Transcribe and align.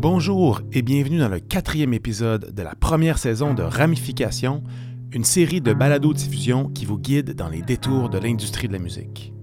Bonjour 0.00 0.60
et 0.72 0.82
bienvenue 0.82 1.18
dans 1.18 1.28
le 1.28 1.40
quatrième 1.40 1.92
épisode 1.92 2.54
de 2.54 2.62
la 2.62 2.76
première 2.76 3.18
saison 3.18 3.52
de 3.52 3.64
Ramification, 3.64 4.62
une 5.10 5.24
série 5.24 5.60
de 5.60 5.72
balados-diffusion 5.72 6.68
qui 6.68 6.84
vous 6.84 6.98
guide 6.98 7.34
dans 7.34 7.48
les 7.48 7.62
détours 7.62 8.08
de 8.08 8.16
l'industrie 8.16 8.68
de 8.68 8.74
la 8.74 8.78
musique. 8.78 9.34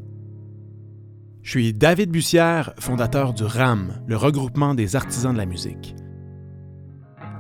Je 1.42 1.50
suis 1.50 1.74
David 1.74 2.10
Bussière, 2.10 2.74
fondateur 2.80 3.34
du 3.34 3.44
RAM, 3.44 4.02
le 4.08 4.16
regroupement 4.16 4.76
des 4.76 4.96
artisans 4.96 5.34
de 5.34 5.38
la 5.40 5.46
musique. 5.46 5.94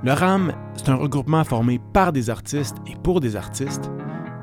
Le 0.03 0.11
RAM, 0.11 0.51
c'est 0.75 0.89
un 0.89 0.95
regroupement 0.95 1.45
formé 1.45 1.79
par 1.93 2.11
des 2.11 2.29
artistes 2.29 2.75
et 2.85 2.97
pour 3.01 3.21
des 3.21 3.37
artistes 3.37 3.89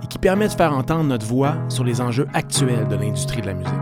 et 0.02 0.06
qui 0.06 0.16
permet 0.16 0.48
de 0.48 0.54
faire 0.54 0.72
entendre 0.72 1.04
notre 1.04 1.26
voix 1.26 1.58
sur 1.68 1.84
les 1.84 2.00
enjeux 2.00 2.26
actuels 2.32 2.88
de 2.88 2.96
l'industrie 2.96 3.42
de 3.42 3.48
la 3.48 3.54
musique. 3.54 3.72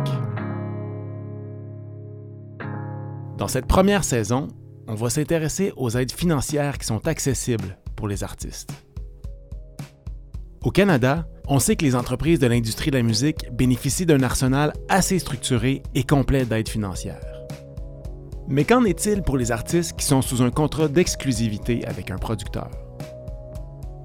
Dans 3.38 3.46
cette 3.46 3.66
première 3.66 4.02
saison, 4.02 4.49
on 4.90 4.94
va 4.94 5.08
s'intéresser 5.08 5.72
aux 5.76 5.90
aides 5.90 6.11
financières 6.11 6.76
qui 6.76 6.85
sont 6.85 7.07
accessibles 7.07 7.79
pour 7.94 8.08
les 8.08 8.25
artistes. 8.25 8.72
Au 10.63 10.72
Canada, 10.72 11.29
on 11.46 11.61
sait 11.61 11.76
que 11.76 11.85
les 11.85 11.94
entreprises 11.94 12.40
de 12.40 12.49
l'industrie 12.49 12.90
de 12.90 12.96
la 12.96 13.04
musique 13.04 13.46
bénéficient 13.53 14.04
d'un 14.04 14.22
arsenal 14.25 14.72
assez 14.89 15.21
structuré 15.21 15.85
et 15.94 16.03
complet 16.03 16.44
d'aides 16.44 16.68
financières. 16.68 17.22
Mais 18.49 18.64
qu'en 18.64 18.85
est-il 18.85 19.22
pour 19.22 19.36
les 19.36 19.53
artistes 19.53 19.96
qui 19.96 20.04
sont 20.04 20.22
sous 20.22 20.43
un 20.43 20.50
contrat 20.50 20.89
d'exclusivité 20.89 21.86
avec 21.86 22.11
un 22.11 22.18
producteur? 22.18 22.68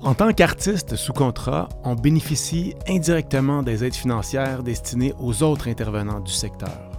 En 0.01 0.13
tant 0.13 0.33
qu'artiste 0.33 0.95
sous 0.95 1.13
contrat, 1.13 1.67
on 1.83 1.95
bénéficie 1.95 2.75
indirectement 2.87 3.63
des 3.63 3.83
aides 3.83 3.95
financières 3.95 4.61
destinées 4.61 5.15
aux 5.17 5.41
autres 5.41 5.67
intervenants 5.67 6.19
du 6.19 6.31
secteur. 6.31 6.94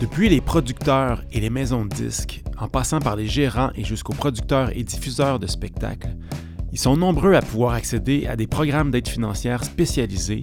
Depuis 0.00 0.30
les 0.30 0.40
producteurs 0.40 1.22
et 1.30 1.40
les 1.40 1.50
maisons 1.50 1.84
de 1.84 1.94
disques, 1.94 2.42
en 2.58 2.68
passant 2.68 3.00
par 3.00 3.16
les 3.16 3.26
gérants 3.26 3.70
et 3.74 3.84
jusqu'aux 3.84 4.14
producteurs 4.14 4.74
et 4.74 4.82
diffuseurs 4.82 5.38
de 5.38 5.46
spectacles, 5.46 6.16
ils 6.72 6.78
sont 6.78 6.96
nombreux 6.96 7.34
à 7.34 7.42
pouvoir 7.42 7.74
accéder 7.74 8.26
à 8.26 8.34
des 8.34 8.46
programmes 8.46 8.90
d'aide 8.90 9.08
financière 9.08 9.62
spécialisés 9.62 10.42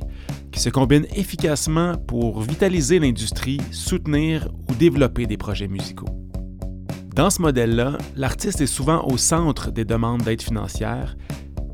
qui 0.52 0.60
se 0.60 0.70
combinent 0.70 1.08
efficacement 1.16 1.96
pour 1.96 2.42
vitaliser 2.42 3.00
l'industrie, 3.00 3.60
soutenir 3.72 4.48
ou 4.70 4.76
développer 4.76 5.26
des 5.26 5.38
projets 5.38 5.68
musicaux. 5.68 6.06
Dans 7.16 7.32
ce 7.32 7.42
modèle-là, 7.42 7.98
l'artiste 8.16 8.62
est 8.62 8.68
souvent 8.68 9.08
au 9.08 9.18
centre 9.18 9.72
des 9.72 9.86
demandes 9.86 10.22
d'aide 10.22 10.44
financière, 10.44 11.18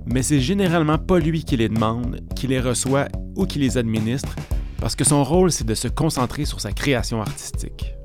mais 0.05 0.23
c'est 0.23 0.39
généralement 0.39 0.97
pas 0.97 1.19
lui 1.19 1.43
qui 1.43 1.57
les 1.57 1.67
demande, 1.67 2.21
qui 2.33 2.47
les 2.47 2.61
reçoit 2.61 3.09
ou 3.35 3.45
qui 3.45 3.59
les 3.59 3.77
administre, 3.77 4.37
parce 4.83 4.97
que 4.97 5.05
son 5.05 5.23
rôle, 5.23 5.49
c'est 5.49 5.63
de 5.65 5.75
se 5.75 5.87
concentrer 5.87 6.43
sur 6.43 6.59
sa 6.59 6.73
création 6.73 7.21
artistique. 7.21 7.95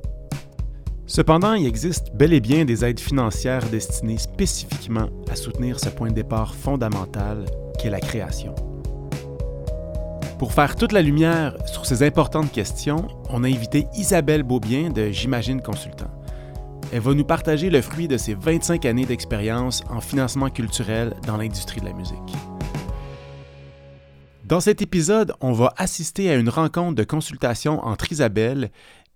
Cependant, 1.08 1.54
il 1.54 1.66
existe 1.66 2.14
bel 2.14 2.32
et 2.32 2.38
bien 2.38 2.64
des 2.64 2.84
aides 2.84 3.00
financières 3.00 3.68
destinées 3.68 4.16
spécifiquement 4.16 5.08
à 5.28 5.34
soutenir 5.34 5.80
ce 5.80 5.88
point 5.88 6.10
de 6.10 6.14
départ 6.14 6.54
fondamental 6.54 7.46
qu'est 7.80 7.90
la 7.90 7.98
création. 7.98 8.54
Pour 10.38 10.52
faire 10.52 10.76
toute 10.76 10.92
la 10.92 11.02
lumière 11.02 11.56
sur 11.66 11.84
ces 11.84 12.04
importantes 12.04 12.52
questions, 12.52 13.08
on 13.28 13.42
a 13.42 13.48
invité 13.48 13.88
Isabelle 13.96 14.44
Beaubien 14.44 14.90
de 14.90 15.10
J'imagine 15.10 15.60
Consultant. 15.60 16.12
Elle 16.92 17.00
va 17.00 17.12
nous 17.12 17.24
partager 17.24 17.70
le 17.70 17.82
fruit 17.82 18.06
de 18.06 18.16
ses 18.16 18.34
25 18.34 18.84
années 18.84 19.04
d'expérience 19.04 19.82
en 19.90 20.00
financement 20.00 20.48
culturel 20.48 21.14
dans 21.26 21.38
l'industrie 21.38 21.80
de 21.80 21.86
la 21.86 21.92
musique. 21.92 22.36
Dans 24.48 24.60
cet 24.60 24.80
épisode, 24.80 25.34
on 25.42 25.52
va 25.52 25.74
assister 25.76 26.30
à 26.30 26.36
une 26.36 26.48
rencontre 26.48 26.94
de 26.94 27.04
consultation 27.04 27.84
entre 27.84 28.10
Isabelle 28.12 28.70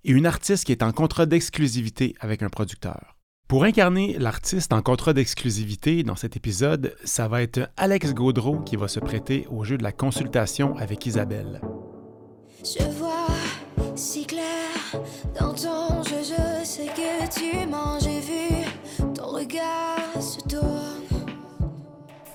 et 0.05 0.11
une 0.11 0.27
artiste 0.27 0.67
qui 0.67 0.73
est 0.73 0.83
en 0.83 0.93
contrat 0.93 1.25
d'exclusivité 1.25 2.15
avec 2.21 2.43
un 2.43 2.51
producteur. 2.51 3.17
Pour 3.49 3.65
incarner 3.65 4.19
l'artiste 4.19 4.75
en 4.75 4.83
contrat 4.83 5.15
d'exclusivité 5.15 6.03
dans 6.03 6.17
cet 6.17 6.37
épisode, 6.37 6.95
ça 7.05 7.29
va 7.29 7.41
être 7.41 7.71
Alex 7.79 8.13
Gaudreau 8.13 8.59
qui 8.61 8.77
va 8.77 8.89
se 8.89 9.01
prêter 9.01 9.47
au 9.51 9.65
jeu 9.65 9.79
de 9.79 9.83
la 9.83 9.93
consultation 9.93 10.77
avec 10.77 11.07
Isabelle. 11.07 11.63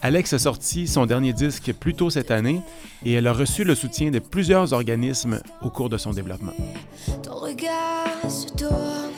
Alex 0.01 0.33
a 0.33 0.39
sorti 0.39 0.87
son 0.87 1.05
dernier 1.05 1.33
disque 1.33 1.73
plus 1.73 1.93
tôt 1.95 2.09
cette 2.09 2.31
année 2.31 2.61
et 3.05 3.13
elle 3.13 3.27
a 3.27 3.33
reçu 3.33 3.63
le 3.63 3.73
soutien 3.73 4.11
de 4.11 4.19
plusieurs 4.19 4.73
organismes 4.73 5.41
au 5.61 5.69
cours 5.69 5.89
de 5.89 5.97
son 5.97 6.11
développement. 6.11 6.53
Ton 7.23 7.35
regard 7.35 8.29
se 8.29 8.47
tourne. 8.49 9.11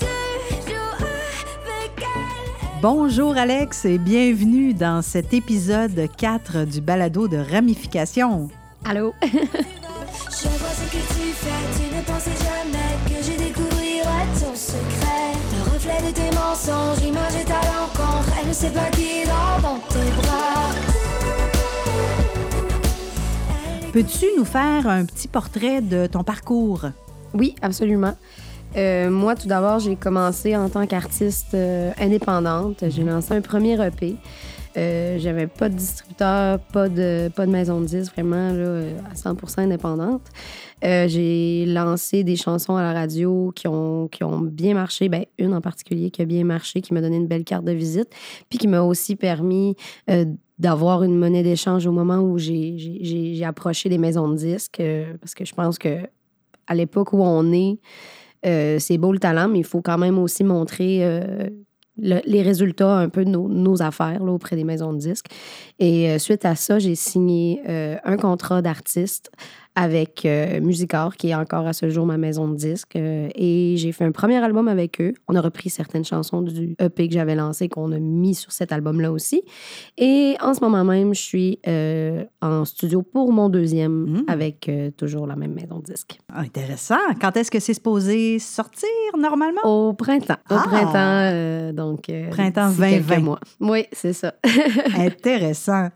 Toujours 0.00 0.96
avec 0.98 1.92
elle. 1.98 2.80
Bonjour 2.82 3.36
Alex 3.36 3.84
et 3.84 3.98
bienvenue 3.98 4.74
dans 4.74 5.00
cet 5.00 5.32
épisode 5.32 6.08
4 6.16 6.64
du 6.64 6.80
balado 6.80 7.28
de 7.28 7.36
ramification. 7.36 8.48
Allô? 8.84 9.14
Je 9.22 10.48
vois 10.48 10.68
ce 10.68 10.84
que 10.90 10.98
tu 11.14 11.32
fais, 11.32 11.48
tu 11.78 11.96
ne 11.96 12.02
pensais 12.02 12.30
jamais 12.44 12.96
que 13.06 13.24
je 13.24 13.38
découvrirais 13.38 14.26
ton 14.38 14.54
secret. 14.54 15.32
Le 15.54 15.72
reflet 15.72 16.08
de 16.08 16.12
tes 16.14 16.36
mensonges, 16.36 17.02
l'image 17.02 17.34
est 17.36 17.50
à 17.50 17.85
sait 18.56 18.70
pas 18.70 18.88
qui 18.90 19.22
dort 19.26 19.60
dans 19.60 19.78
tes 19.80 20.10
bras. 20.16 20.72
Peux-tu 23.92 24.24
nous 24.38 24.46
faire 24.46 24.88
un 24.88 25.04
petit 25.04 25.28
portrait 25.28 25.82
de 25.82 26.06
ton 26.06 26.24
parcours? 26.24 26.86
Oui, 27.34 27.54
absolument. 27.60 28.14
Euh, 28.78 29.10
moi, 29.10 29.34
tout 29.34 29.46
d'abord, 29.46 29.78
j'ai 29.80 29.94
commencé 29.94 30.56
en 30.56 30.70
tant 30.70 30.86
qu'artiste 30.86 31.52
euh, 31.52 31.92
indépendante. 32.00 32.84
J'ai 32.88 33.04
lancé 33.04 33.34
un 33.34 33.42
premier 33.42 33.74
EP. 33.74 34.16
Euh, 34.76 35.18
J'avais 35.18 35.46
pas 35.46 35.68
de 35.68 35.74
distributeur, 35.74 36.58
pas 36.72 36.88
de, 36.88 37.30
pas 37.34 37.46
de 37.46 37.50
maison 37.50 37.80
de 37.80 37.86
disques, 37.86 38.12
vraiment 38.12 38.52
là, 38.52 38.58
euh, 38.58 38.98
à 39.10 39.14
100 39.14 39.58
indépendante. 39.58 40.22
Euh, 40.84 41.08
j'ai 41.08 41.64
lancé 41.66 42.24
des 42.24 42.36
chansons 42.36 42.76
à 42.76 42.82
la 42.82 42.92
radio 42.92 43.52
qui 43.54 43.68
ont, 43.68 44.08
qui 44.08 44.22
ont 44.22 44.40
bien 44.40 44.74
marché. 44.74 45.08
Ben, 45.08 45.24
une 45.38 45.54
en 45.54 45.62
particulier 45.62 46.10
qui 46.10 46.20
a 46.20 46.26
bien 46.26 46.44
marché, 46.44 46.82
qui 46.82 46.92
m'a 46.92 47.00
donné 47.00 47.16
une 47.16 47.26
belle 47.26 47.44
carte 47.44 47.64
de 47.64 47.72
visite, 47.72 48.08
puis 48.50 48.58
qui 48.58 48.68
m'a 48.68 48.82
aussi 48.82 49.16
permis 49.16 49.74
d'avoir 50.58 51.02
une 51.02 51.16
monnaie 51.16 51.42
d'échange 51.42 51.86
au 51.86 51.92
moment 51.92 52.18
où 52.18 52.36
j'ai- 52.38 53.42
approché 53.44 53.88
des 53.88 53.98
maisons 53.98 54.28
de 54.28 54.36
disques. 54.36 54.82
parce 55.20 55.34
que 55.34 55.44
je 55.46 55.54
pense 55.54 55.78
que 55.78 56.00
à 56.66 56.74
l'époque 56.74 57.12
où 57.14 57.22
on 57.22 57.52
est, 57.52 57.78
c'est 58.78 58.98
beau 58.98 59.12
le 59.12 59.18
talent, 59.18 59.48
mais 59.48 59.60
il 59.60 59.64
faut 59.64 59.80
quand 59.80 59.98
même 59.98 60.18
aussi 60.18 60.44
montrer 60.44 61.00
le- 62.00 62.20
les 62.24 62.42
résultats 62.42 62.96
un 62.96 63.08
peu 63.08 63.24
de 63.24 63.30
nos, 63.30 63.48
nos 63.48 63.82
affaires 63.82 64.22
là, 64.22 64.32
auprès 64.32 64.56
des 64.56 64.64
maisons 64.64 64.92
de 64.92 64.98
disques. 64.98 65.26
Et 65.78 66.10
euh, 66.10 66.18
suite 66.18 66.44
à 66.44 66.54
ça, 66.54 66.78
j'ai 66.78 66.94
signé 66.94 67.62
euh, 67.68 67.96
un 68.04 68.16
contrat 68.16 68.62
d'artiste 68.62 69.30
avec 69.78 70.24
euh, 70.24 70.60
Musicor, 70.60 71.14
qui 71.16 71.28
est 71.28 71.34
encore 71.34 71.66
à 71.66 71.72
ce 71.74 71.88
jour 71.90 72.06
ma 72.06 72.16
maison 72.16 72.48
de 72.48 72.56
disques. 72.56 72.96
euh, 72.96 73.28
et 73.34 73.74
j'ai 73.76 73.92
fait 73.92 74.04
un 74.04 74.10
premier 74.10 74.38
album 74.42 74.66
avec 74.68 75.00
eux. 75.00 75.12
On 75.28 75.34
a 75.36 75.40
repris 75.40 75.70
certaines 75.70 76.04
chansons 76.04 76.40
du 76.42 76.74
EP 76.80 77.06
que 77.08 77.14
j'avais 77.14 77.34
lancé, 77.34 77.68
qu'on 77.68 77.92
a 77.92 77.98
mis 77.98 78.34
sur 78.34 78.50
cet 78.52 78.72
album-là 78.72 79.12
aussi. 79.12 79.42
Et 79.98 80.34
en 80.40 80.54
ce 80.54 80.60
moment 80.64 80.82
même, 80.82 81.14
je 81.14 81.20
suis 81.20 81.60
euh, 81.68 82.24
en 82.42 82.64
studio 82.64 83.02
pour 83.02 83.32
mon 83.32 83.48
deuxième 83.48 84.06
Mm. 84.06 84.24
avec 84.28 84.68
euh, 84.68 84.90
toujours 84.90 85.26
la 85.26 85.36
même 85.36 85.52
maison 85.52 85.78
de 85.80 85.84
disques. 85.84 86.18
Ah, 86.32 86.40
intéressant. 86.40 86.96
Quand 87.20 87.36
est-ce 87.36 87.50
que 87.50 87.60
c'est 87.60 87.74
supposé 87.74 88.38
sortir 88.38 88.88
normalement? 89.18 89.60
Au 89.64 89.92
printemps. 89.92 90.36
Au 90.50 90.54
Ah! 90.54 90.64
printemps, 90.66 91.72
donc. 91.74 92.10
Printemps 92.30 92.68
d'ici 92.70 92.80
quelques 92.80 93.06
2020. 93.08 93.20
mois. 93.20 93.40
Oui, 93.60 93.84
c'est 93.92 94.14
ça. 94.14 94.32
Intéressant. 94.96 95.88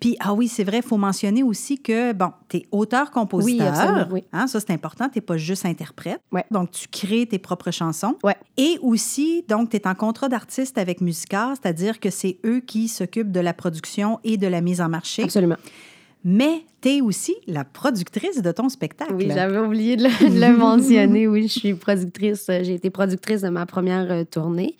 Puis, 0.00 0.16
ah 0.18 0.32
oui, 0.32 0.48
c'est 0.48 0.64
vrai, 0.64 0.78
il 0.78 0.82
faut 0.82 0.96
mentionner 0.96 1.42
aussi 1.42 1.78
que, 1.78 2.12
bon, 2.12 2.32
tu 2.48 2.56
es 2.56 2.66
auteur-compositeur. 2.72 4.08
Oui, 4.10 4.22
oui. 4.22 4.24
Hein, 4.32 4.46
ça, 4.46 4.58
c'est 4.58 4.70
important. 4.70 5.08
Tu 5.10 5.18
n'es 5.18 5.22
pas 5.22 5.36
juste 5.36 5.66
interprète. 5.66 6.20
Ouais. 6.32 6.44
Donc, 6.50 6.70
tu 6.70 6.88
crées 6.88 7.26
tes 7.26 7.38
propres 7.38 7.70
chansons. 7.70 8.16
Ouais. 8.24 8.36
Et 8.56 8.78
aussi, 8.80 9.44
donc, 9.46 9.70
tu 9.70 9.76
es 9.76 9.86
en 9.86 9.94
contrat 9.94 10.30
d'artiste 10.30 10.78
avec 10.78 11.02
Musicard, 11.02 11.54
c'est-à-dire 11.60 12.00
que 12.00 12.08
c'est 12.08 12.38
eux 12.46 12.60
qui 12.60 12.88
s'occupent 12.88 13.30
de 13.30 13.40
la 13.40 13.52
production 13.52 14.18
et 14.24 14.38
de 14.38 14.46
la 14.46 14.62
mise 14.62 14.80
en 14.80 14.88
marché. 14.88 15.24
Absolument. 15.24 15.56
Mais 16.22 16.64
tu 16.82 16.88
es 16.90 17.00
aussi 17.00 17.34
la 17.46 17.64
productrice 17.64 18.42
de 18.42 18.52
ton 18.52 18.68
spectacle. 18.68 19.14
Oui, 19.14 19.30
j'avais 19.34 19.58
oublié 19.58 19.96
de 19.96 20.02
le, 20.04 20.56
mentionner. 20.56 21.26
Oui, 21.26 21.44
je 21.48 21.58
suis 21.60 21.74
productrice. 21.74 22.46
euh, 22.50 22.62
J'ai 22.62 22.74
été 22.74 22.90
productrice 22.90 23.40
de 23.40 23.48
ma 23.48 23.64
première 23.64 24.10
euh, 24.12 24.24
tournée. 24.24 24.76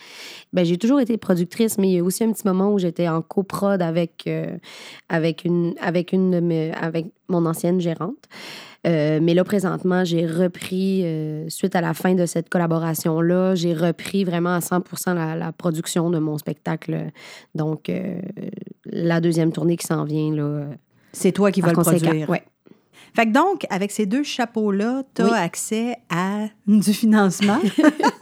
Ben, 0.53 0.65
j'ai 0.67 0.77
toujours 0.77 1.01
été 1.01 1.17
productrice, 1.17 1.79
mais 1.79 1.89
il 1.89 1.95
y 1.95 1.99
a 1.99 2.05
aussi 2.05 2.25
un 2.25 2.33
petit 2.33 2.47
moment 2.47 2.73
où 2.73 2.79
j'étais 2.79 3.09
en 3.09 3.23
coprod 3.23 3.81
avec, 3.81 4.25
euh, 4.27 4.55
avec, 5.09 5.45
une, 5.47 5.75
avec, 5.81 6.13
une 6.13 6.31
de 6.31 6.41
mes- 6.41 6.73
avec 6.73 7.07
mon 7.29 7.47
ancienne 7.47 7.81
gérante. 7.81 8.17
Mais 8.85 9.35
là, 9.35 9.45
présentement, 9.45 10.05
j'ai 10.07 10.27
repris, 10.27 11.05
suite 11.49 11.77
à 11.77 11.83
la 11.83 11.93
fin 11.93 12.15
de 12.15 12.25
cette 12.25 12.49
collaboration-là, 12.49 13.55
j'ai 13.55 13.75
repris 13.75 14.25
vraiment 14.25 14.55
à 14.55 14.63
100 14.63 14.83
la, 15.15 15.37
la 15.37 15.53
production 15.53 16.09
de 16.09 16.19
mon 16.19 16.39
spectacle. 16.39 17.11
Donc, 17.55 17.91
la 18.87 19.21
deuxième 19.21 19.53
tournée 19.53 19.77
qui 19.77 19.87
s'en 19.87 20.05
vient, 20.05 20.35
là, 20.35 20.65
C'est 21.12 21.33
toi 21.33 21.51
qui 21.53 21.61
vas 21.61 21.73
le 21.73 21.83
produire. 21.83 22.29
Ouais. 22.29 22.45
Fait 23.15 23.27
que 23.27 23.33
donc, 23.33 23.67
avec 23.71 23.91
ces 23.91 24.07
deux 24.07 24.23
chapeaux-là, 24.23 25.03
tu 25.15 25.23
as 25.23 25.25
Oui. 25.27 25.33
accès 25.35 25.97
à 26.11 26.47
du 26.67 26.93
financement. 26.93 27.59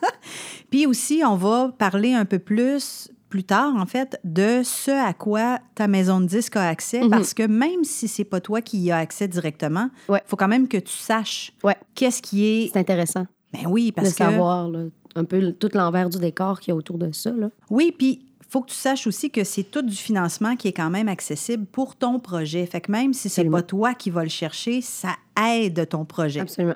Puis 0.70 0.87
aussi, 0.87 1.23
on 1.26 1.37
va 1.37 1.73
parler 1.79 2.14
un 2.14 2.25
peu 2.25 2.38
plus 2.38 3.11
plus 3.29 3.44
tard, 3.44 3.75
en 3.76 3.85
fait, 3.85 4.19
de 4.25 4.62
ce 4.64 4.90
à 4.90 5.12
quoi 5.12 5.58
ta 5.75 5.87
maison 5.87 6.19
de 6.19 6.25
disque 6.25 6.56
a 6.56 6.67
accès, 6.67 7.02
Mhm. 7.02 7.11
parce 7.11 7.35
que 7.35 7.43
même 7.43 7.85
si 7.85 8.08
c'est 8.08 8.25
pas 8.25 8.40
toi 8.40 8.62
qui 8.62 8.79
y 8.79 8.91
as 8.91 8.96
accès 8.96 9.29
directement, 9.29 9.91
il 10.08 10.12
Ouais. 10.12 10.23
faut 10.25 10.37
quand 10.37 10.49
même 10.49 10.67
que 10.67 10.79
tu 10.79 10.96
saches 10.96 11.52
Ouais. 11.62 11.76
qu'est-ce 11.94 12.23
qui 12.23 12.46
est... 12.46 12.70
C'est 12.73 12.79
intéressant 12.79 13.26
Ben 13.52 13.67
oui, 13.69 13.93
parce 13.93 14.08
de 14.08 14.12
que... 14.12 14.17
savoir 14.17 14.70
là, 14.70 14.84
un 15.14 15.25
peu 15.25 15.52
tout 15.52 15.69
l'envers 15.75 16.08
du 16.08 16.17
décor 16.19 16.58
qu'il 16.58 16.70
y 16.70 16.73
a 16.73 16.75
autour 16.76 16.96
de 16.96 17.12
ça. 17.12 17.31
Là. 17.32 17.50
Oui, 17.69 17.93
puis 17.99 18.25
faut 18.48 18.62
que 18.62 18.70
tu 18.70 18.76
saches 18.76 19.06
aussi 19.06 19.30
que 19.30 19.44
c'est 19.44 19.64
tout 19.64 19.82
du 19.82 19.94
financement 19.94 20.56
qui 20.56 20.68
est 20.68 20.72
quand 20.72 20.90
même 20.90 21.08
accessible 21.08 21.66
pour 21.66 21.96
ton 21.96 22.18
projet. 22.18 22.64
Fait 22.66 22.80
que 22.80 22.90
même 22.90 23.12
si 23.12 23.28
c'est 23.28 23.44
pas 23.44 23.62
toi 23.62 23.94
qui 23.94 24.10
vas 24.10 24.22
le 24.22 24.30
chercher, 24.30 24.80
ça 24.80 25.16
aide 25.52 25.88
ton 25.88 26.04
projet. 26.04 26.40
Absolument. 26.40 26.74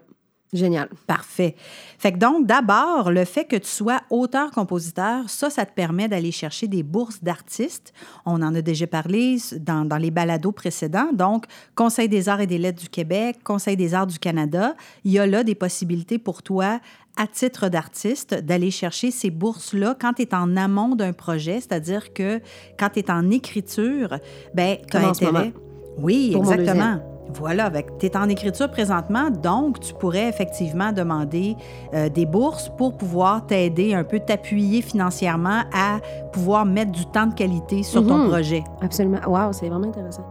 Génial. 0.52 0.90
Parfait. 1.06 1.56
Fait 1.98 2.12
que 2.12 2.18
donc, 2.18 2.46
d'abord, 2.46 3.10
le 3.10 3.24
fait 3.24 3.46
que 3.46 3.56
tu 3.56 3.68
sois 3.68 4.02
auteur-compositeur, 4.10 5.30
ça, 5.30 5.48
ça 5.48 5.64
te 5.64 5.72
permet 5.72 6.08
d'aller 6.08 6.30
chercher 6.30 6.68
des 6.68 6.82
bourses 6.82 7.22
d'artistes. 7.22 7.94
On 8.26 8.42
en 8.42 8.54
a 8.54 8.60
déjà 8.60 8.86
parlé 8.86 9.38
dans, 9.60 9.86
dans 9.86 9.96
les 9.96 10.10
balados 10.10 10.52
précédents. 10.52 11.10
Donc, 11.14 11.46
Conseil 11.74 12.08
des 12.10 12.28
arts 12.28 12.42
et 12.42 12.46
des 12.46 12.58
lettres 12.58 12.82
du 12.82 12.90
Québec, 12.90 13.38
Conseil 13.44 13.78
des 13.78 13.94
arts 13.94 14.06
du 14.06 14.18
Canada, 14.18 14.74
il 15.04 15.12
y 15.12 15.18
a 15.18 15.26
là 15.26 15.42
des 15.42 15.54
possibilités 15.54 16.18
pour 16.18 16.42
toi 16.42 16.80
à 17.16 17.26
titre 17.26 17.68
d'artiste, 17.70 18.34
d'aller 18.34 18.70
chercher 18.70 19.10
ces 19.10 19.30
bourses-là 19.30 19.96
quand 19.98 20.14
tu 20.14 20.22
es 20.22 20.34
en 20.34 20.56
amont 20.56 20.96
d'un 20.96 21.12
projet, 21.14 21.60
c'est-à-dire 21.60 22.12
que 22.12 22.40
quand 22.78 22.90
tu 22.90 23.00
es 23.00 23.10
en 23.10 23.30
écriture, 23.30 24.18
ben 24.54 24.76
tu 24.90 24.96
as 24.96 25.00
Comme 25.00 25.10
en 25.10 25.14
ce 25.14 25.24
intérêt. 25.24 25.44
moment. 25.44 25.52
Oui, 25.98 26.30
Pour 26.32 26.52
exactement. 26.52 27.00
Voilà, 27.34 27.70
tu 27.98 28.06
es 28.06 28.16
en 28.16 28.28
écriture 28.28 28.70
présentement, 28.70 29.30
donc 29.30 29.80
tu 29.80 29.94
pourrais 29.94 30.28
effectivement 30.28 30.92
demander 30.92 31.56
euh, 31.94 32.08
des 32.08 32.26
bourses 32.26 32.70
pour 32.76 32.96
pouvoir 32.96 33.46
t'aider 33.46 33.94
un 33.94 34.04
peu, 34.04 34.20
t'appuyer 34.20 34.82
financièrement 34.82 35.62
à 35.74 35.98
pouvoir 36.32 36.64
mettre 36.66 36.92
du 36.92 37.06
temps 37.06 37.26
de 37.26 37.34
qualité 37.34 37.82
sur 37.82 38.06
ton 38.06 38.18
Mhm. 38.18 38.28
projet. 38.28 38.64
Absolument. 38.80 39.18
Wow, 39.26 39.52
c'est 39.52 39.68
vraiment 39.68 39.88
intéressant. 39.88 40.24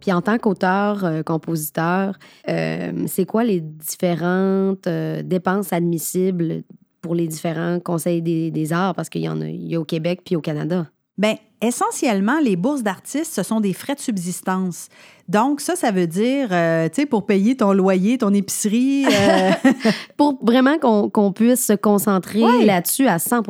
Puis 0.00 0.12
en 0.12 0.20
tant 0.20 0.36
qu'auteur, 0.38 1.04
euh, 1.04 1.22
compositeur, 1.22 2.16
euh, 2.48 2.92
c'est 3.06 3.24
quoi 3.24 3.44
les 3.44 3.60
différentes 3.60 4.88
dépenses 5.24 5.72
admissibles 5.72 6.64
pour 7.00 7.14
les 7.14 7.28
différents 7.28 7.78
conseils 7.78 8.20
des, 8.20 8.50
des 8.50 8.72
arts? 8.72 8.94
Parce 8.94 9.08
qu'il 9.08 9.22
y 9.22 9.28
en 9.28 9.40
a, 9.40 9.46
il 9.46 9.68
y 9.68 9.76
a 9.76 9.80
au 9.80 9.84
Québec 9.84 10.22
puis 10.24 10.34
au 10.34 10.40
Canada. 10.40 10.86
Bien, 11.18 11.34
essentiellement, 11.60 12.38
les 12.40 12.56
bourses 12.56 12.82
d'artistes, 12.82 13.32
ce 13.34 13.42
sont 13.42 13.60
des 13.60 13.72
frais 13.74 13.94
de 13.94 14.00
subsistance. 14.00 14.88
Donc, 15.28 15.60
ça, 15.60 15.76
ça 15.76 15.90
veut 15.90 16.06
dire, 16.06 16.48
euh, 16.50 16.88
tu 16.88 17.02
sais, 17.02 17.06
pour 17.06 17.26
payer 17.26 17.56
ton 17.56 17.72
loyer, 17.72 18.18
ton 18.18 18.32
épicerie. 18.32 19.04
euh, 19.06 19.50
Pour 20.16 20.38
vraiment 20.42 20.78
qu'on 20.78 21.32
puisse 21.32 21.66
se 21.66 21.74
concentrer 21.74 22.42
Ouais. 22.42 22.64
là-dessus 22.64 23.06
à 23.06 23.18
100 23.18 23.42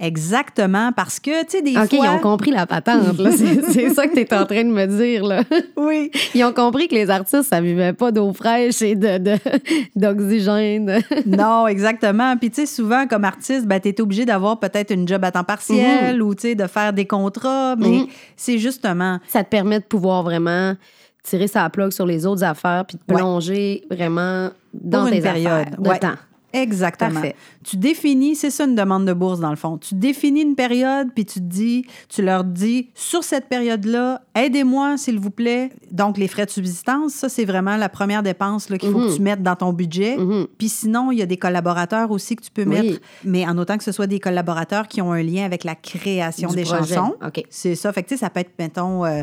exactement, 0.00 0.92
parce 0.92 1.20
que, 1.20 1.42
tu 1.44 1.50
sais, 1.50 1.62
des 1.62 1.76
OK, 1.76 1.94
fois... 1.94 2.06
ils 2.06 2.08
ont 2.08 2.18
compris 2.18 2.50
la 2.50 2.66
patente. 2.66 3.18
là. 3.18 3.30
C'est 3.70 3.90
ça 3.90 4.06
que 4.06 4.14
tu 4.14 4.20
es 4.20 4.34
en 4.34 4.44
train 4.46 4.64
de 4.64 4.70
me 4.70 4.86
dire. 4.86 5.24
Là. 5.24 5.42
Oui, 5.76 6.10
Ils 6.34 6.44
ont 6.44 6.52
compris 6.52 6.88
que 6.88 6.94
les 6.94 7.10
artistes, 7.10 7.44
ça 7.44 7.60
vivait 7.60 7.92
pas 7.92 8.10
d'eau 8.12 8.32
fraîche 8.32 8.82
et 8.82 8.94
de- 8.96 9.18
de- 9.18 9.38
d'oxygène. 9.96 11.00
non, 11.26 11.66
exactement. 11.66 12.36
Puis, 12.36 12.50
tu 12.50 12.62
sais, 12.62 12.66
souvent, 12.66 13.06
comme 13.06 13.24
artiste, 13.24 13.66
ben, 13.66 13.80
tu 13.80 13.88
es 13.88 14.00
obligé 14.00 14.24
d'avoir 14.24 14.58
peut-être 14.60 14.90
une 14.92 15.06
job 15.08 15.24
à 15.24 15.30
temps 15.30 15.44
partiel 15.44 16.22
ou, 16.22 16.34
tu 16.34 16.42
sais, 16.48 16.54
de 16.54 16.66
faire 16.66 16.92
des 16.92 17.06
contrats, 17.06 17.76
mais 17.76 17.88
Mhm. 17.88 18.06
c'est 18.36 18.58
justement... 18.58 19.18
ça 19.28 19.44
te 19.44 19.48
permet 19.48 19.78
de 19.80 19.84
pouvoir 19.84 20.22
vraiment 20.22 20.74
tirer 21.22 21.46
sa 21.46 21.68
plug 21.70 21.90
sur 21.92 22.04
les 22.06 22.26
autres 22.26 22.44
affaires 22.44 22.84
puis 22.86 22.98
de 22.98 23.14
Ouais. 23.14 23.18
plonger 23.18 23.82
vraiment 23.90 24.50
dans 24.74 24.98
Pour 25.00 25.08
une 25.08 25.14
tes 25.14 25.20
période, 25.22 25.52
affaires 25.52 25.80
de 25.80 25.88
ouais. 25.88 25.98
temps. 25.98 26.14
Exactement. 26.54 27.12
Parfait. 27.12 27.36
Tu 27.64 27.76
définis, 27.76 28.36
c'est 28.36 28.50
ça 28.50 28.64
une 28.64 28.74
demande 28.74 29.04
de 29.06 29.12
bourse 29.12 29.40
dans 29.40 29.50
le 29.50 29.56
fond. 29.56 29.76
Tu 29.78 29.94
définis 29.94 30.42
une 30.42 30.54
période, 30.54 31.08
puis 31.14 31.24
tu 31.24 31.40
te 31.40 31.44
dis, 31.44 31.84
tu 32.08 32.22
leur 32.22 32.44
dis, 32.44 32.90
sur 32.94 33.24
cette 33.24 33.48
période-là, 33.48 34.22
aidez-moi 34.34 34.96
s'il 34.96 35.18
vous 35.18 35.30
plaît. 35.30 35.70
Donc 35.90 36.16
les 36.18 36.28
frais 36.28 36.46
de 36.46 36.50
subsistance, 36.50 37.12
ça 37.14 37.28
c'est 37.28 37.44
vraiment 37.44 37.76
la 37.76 37.88
première 37.88 38.22
dépense 38.22 38.66
qu'il 38.66 38.78
faut 38.90 38.98
Mhm. 38.98 39.08
que 39.08 39.16
tu 39.16 39.22
mettes 39.22 39.42
dans 39.42 39.56
ton 39.56 39.72
budget. 39.72 40.16
Mhm. 40.16 40.46
Puis 40.58 40.68
sinon, 40.68 41.10
il 41.12 41.18
y 41.18 41.22
a 41.22 41.26
des 41.26 41.36
collaborateurs 41.36 42.10
aussi 42.10 42.36
que 42.36 42.42
tu 42.42 42.50
peux 42.50 42.62
Oui. 42.64 42.68
mettre, 42.68 43.00
mais 43.24 43.46
en 43.46 43.56
autant 43.58 43.76
que 43.78 43.84
ce 43.84 43.92
soit 43.92 44.06
des 44.06 44.20
collaborateurs 44.20 44.88
qui 44.88 45.00
ont 45.02 45.12
un 45.12 45.22
lien 45.22 45.44
avec 45.44 45.64
la 45.64 45.74
création 45.74 46.48
Du 46.50 46.56
des 46.56 46.62
projet. 46.62 46.94
chansons. 46.94 47.14
C'est 47.50 47.74
ça. 47.74 47.92
Fait 47.92 48.02
que, 48.02 48.08
tu 48.08 48.14
sais, 48.16 48.20
ça 48.20 48.30
peut 48.30 48.40
être, 48.40 48.52
mettons, 48.58 49.04
euh, 49.04 49.22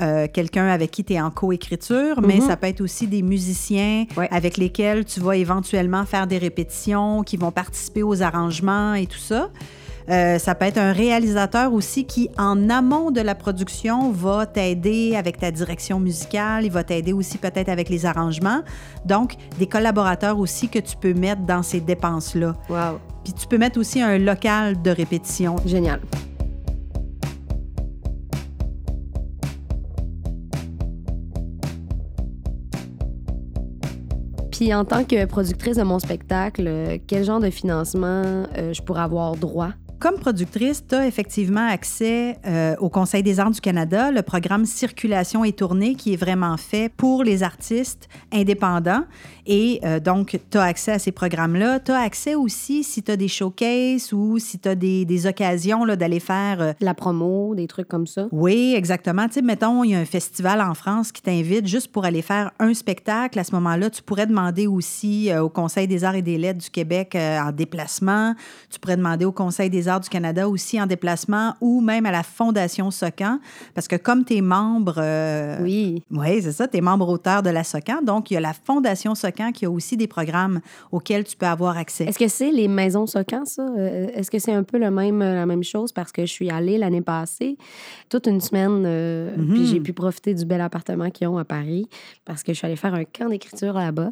euh, 0.00 0.26
quelqu'un 0.32 0.66
avec 0.68 0.90
qui 0.90 1.04
tu 1.04 1.12
es 1.14 1.20
en 1.20 1.30
coécriture, 1.30 2.20
mais 2.22 2.36
Mhm. 2.36 2.46
ça 2.48 2.56
peut 2.56 2.66
être 2.68 2.80
aussi 2.80 3.06
des 3.06 3.22
musiciens 3.22 4.06
Ouais. 4.16 4.28
avec 4.30 4.56
lesquels 4.56 5.04
tu 5.04 5.20
vas 5.20 5.36
éventuellement 5.36 6.04
faire 6.06 6.26
des 6.26 6.38
répétitions, 6.38 6.69
qui 7.24 7.36
vont 7.36 7.50
participer 7.52 8.02
aux 8.02 8.22
arrangements 8.22 8.94
et 8.94 9.06
tout 9.06 9.18
ça. 9.18 9.50
Euh, 10.08 10.38
ça 10.38 10.54
peut 10.54 10.64
être 10.64 10.78
un 10.78 10.92
réalisateur 10.92 11.72
aussi 11.72 12.04
qui, 12.04 12.30
en 12.36 12.68
amont 12.68 13.10
de 13.10 13.20
la 13.20 13.34
production, 13.34 14.10
va 14.10 14.46
t'aider 14.46 15.14
avec 15.14 15.38
ta 15.38 15.50
direction 15.50 16.00
musicale. 16.00 16.64
Il 16.64 16.72
va 16.72 16.82
t'aider 16.82 17.12
aussi 17.12 17.38
peut-être 17.38 17.68
avec 17.68 17.88
les 17.88 18.06
arrangements. 18.06 18.62
Donc, 19.04 19.34
des 19.58 19.66
collaborateurs 19.66 20.38
aussi 20.38 20.68
que 20.68 20.78
tu 20.78 20.96
peux 20.96 21.14
mettre 21.14 21.42
dans 21.42 21.62
ces 21.62 21.80
dépenses-là. 21.80 22.56
Wow. 22.68 22.98
Puis 23.24 23.34
tu 23.34 23.46
peux 23.46 23.58
mettre 23.58 23.78
aussi 23.78 24.00
un 24.00 24.18
local 24.18 24.80
de 24.82 24.90
répétition. 24.90 25.56
Génial. 25.66 26.00
En 34.60 34.84
tant 34.84 35.04
que 35.04 35.24
productrice 35.24 35.78
de 35.78 35.82
mon 35.82 35.98
spectacle, 35.98 36.64
euh, 36.66 36.98
quel 37.06 37.24
genre 37.24 37.40
de 37.40 37.48
financement 37.48 38.44
euh, 38.58 38.74
je 38.74 38.82
pourrais 38.82 39.00
avoir 39.00 39.34
droit? 39.34 39.70
Comme 40.00 40.14
productrice, 40.18 40.82
tu 40.88 40.94
as 40.94 41.06
effectivement 41.06 41.68
accès 41.68 42.38
euh, 42.46 42.74
au 42.80 42.88
Conseil 42.88 43.22
des 43.22 43.38
arts 43.38 43.50
du 43.50 43.60
Canada, 43.60 44.10
le 44.10 44.22
programme 44.22 44.64
Circulation 44.64 45.44
et 45.44 45.52
tournée 45.52 45.94
qui 45.94 46.14
est 46.14 46.16
vraiment 46.16 46.56
fait 46.56 46.90
pour 46.90 47.22
les 47.22 47.42
artistes 47.42 48.08
indépendants. 48.32 49.02
Et 49.44 49.78
euh, 49.84 50.00
donc, 50.00 50.38
tu 50.50 50.56
as 50.56 50.62
accès 50.62 50.92
à 50.92 50.98
ces 50.98 51.12
programmes-là. 51.12 51.80
Tu 51.80 51.92
as 51.92 52.00
accès 52.00 52.34
aussi, 52.34 52.82
si 52.82 53.02
tu 53.02 53.10
as 53.10 53.16
des 53.18 53.28
showcases 53.28 54.14
ou 54.14 54.38
si 54.38 54.58
tu 54.58 54.70
as 54.70 54.74
des, 54.74 55.04
des 55.04 55.26
occasions 55.26 55.84
d'aller 55.84 56.20
faire... 56.20 56.62
euh, 56.62 56.72
La 56.80 56.94
promo, 56.94 57.54
des 57.54 57.66
trucs 57.66 57.88
comme 57.88 58.06
ça? 58.06 58.26
oui, 58.32 58.72
exactement. 58.74 59.26
Tu 59.28 59.34
sais, 59.34 59.42
mettons, 59.42 59.84
il 59.84 59.90
y 59.90 59.94
a 59.94 59.98
un 59.98 60.06
festival 60.06 60.62
en 60.62 60.72
France 60.72 61.12
qui 61.12 61.20
t'invite 61.20 61.66
juste 61.66 61.88
pour 61.92 62.06
aller 62.06 62.22
faire 62.22 62.52
un 62.58 62.72
spectacle. 62.72 63.38
À 63.38 63.44
ce 63.44 63.52
moment-là, 63.56 63.90
tu 63.90 64.00
pourrais 64.02 64.26
demander 64.26 64.66
aussi 64.66 65.30
au 65.38 65.50
Conseil 65.50 65.86
des 65.86 66.04
arts 66.04 66.14
et 66.14 66.22
des 66.22 66.38
lettres 66.38 66.60
du 66.60 66.70
Québec 66.70 67.14
en 67.16 67.52
déplacement. 67.52 68.34
Tu 68.70 68.78
pourrais 68.78 68.96
demander 68.96 69.26
au 69.26 69.32
Conseil 69.32 69.68
des 69.68 69.88
arts 69.88 69.89
du 69.98 70.08
Canada 70.08 70.48
aussi 70.48 70.80
en 70.80 70.86
déplacement 70.86 71.54
ou 71.60 71.80
même 71.80 72.06
à 72.06 72.12
la 72.12 72.22
Fondation 72.22 72.92
Socan. 72.92 73.40
Parce 73.74 73.88
que 73.88 73.96
comme 73.96 74.24
tu 74.24 74.36
es 74.36 74.40
membre... 74.42 74.94
euh, 74.98 75.58
Oui. 75.62 76.04
oui, 76.12 76.42
c'est 76.42 76.52
ça. 76.52 76.68
Tu 76.68 76.76
es 76.76 76.80
membre 76.80 77.08
auteur 77.08 77.42
de 77.42 77.50
la 77.50 77.64
SOCAN. 77.64 78.02
Donc, 78.02 78.30
il 78.30 78.34
y 78.34 78.36
a 78.36 78.40
la 78.40 78.52
Fondation 78.52 79.14
SOCAN 79.14 79.50
qui 79.52 79.64
a 79.64 79.70
aussi 79.70 79.96
des 79.96 80.06
programmes 80.06 80.60
auxquels 80.92 81.24
tu 81.24 81.36
peux 81.36 81.46
avoir 81.46 81.76
accès. 81.78 82.04
Est-ce 82.04 82.18
que 82.18 82.28
c'est 82.28 82.52
les 82.52 82.68
maisons 82.68 83.06
Socan, 83.06 83.44
ça? 83.46 83.62
Euh, 83.76 84.08
Est-ce 84.14 84.30
que 84.30 84.38
c'est 84.38 84.52
un 84.52 84.62
peu 84.62 84.78
le 84.78 84.90
même, 84.90 85.18
la 85.20 85.46
même 85.46 85.64
chose? 85.64 85.92
Parce 85.92 86.12
que 86.12 86.22
je 86.22 86.30
suis 86.30 86.50
allée 86.50 86.76
l'année 86.78 87.00
passée, 87.00 87.56
toute 88.10 88.26
une 88.26 88.40
semaine, 88.40 88.84
euh, 88.84 89.34
Mhm. 89.36 89.48
puis 89.54 89.66
j'ai 89.66 89.80
pu 89.80 89.92
profiter 89.94 90.34
du 90.34 90.44
bel 90.44 90.60
appartement 90.60 91.08
qu'ils 91.10 91.26
ont 91.28 91.38
à 91.38 91.44
Paris 91.44 91.88
parce 92.26 92.42
que 92.42 92.52
je 92.52 92.58
suis 92.58 92.66
allée 92.66 92.76
faire 92.76 92.92
un 92.94 93.04
camp 93.04 93.28
d'écriture 93.30 93.72
là-bas. 93.72 94.10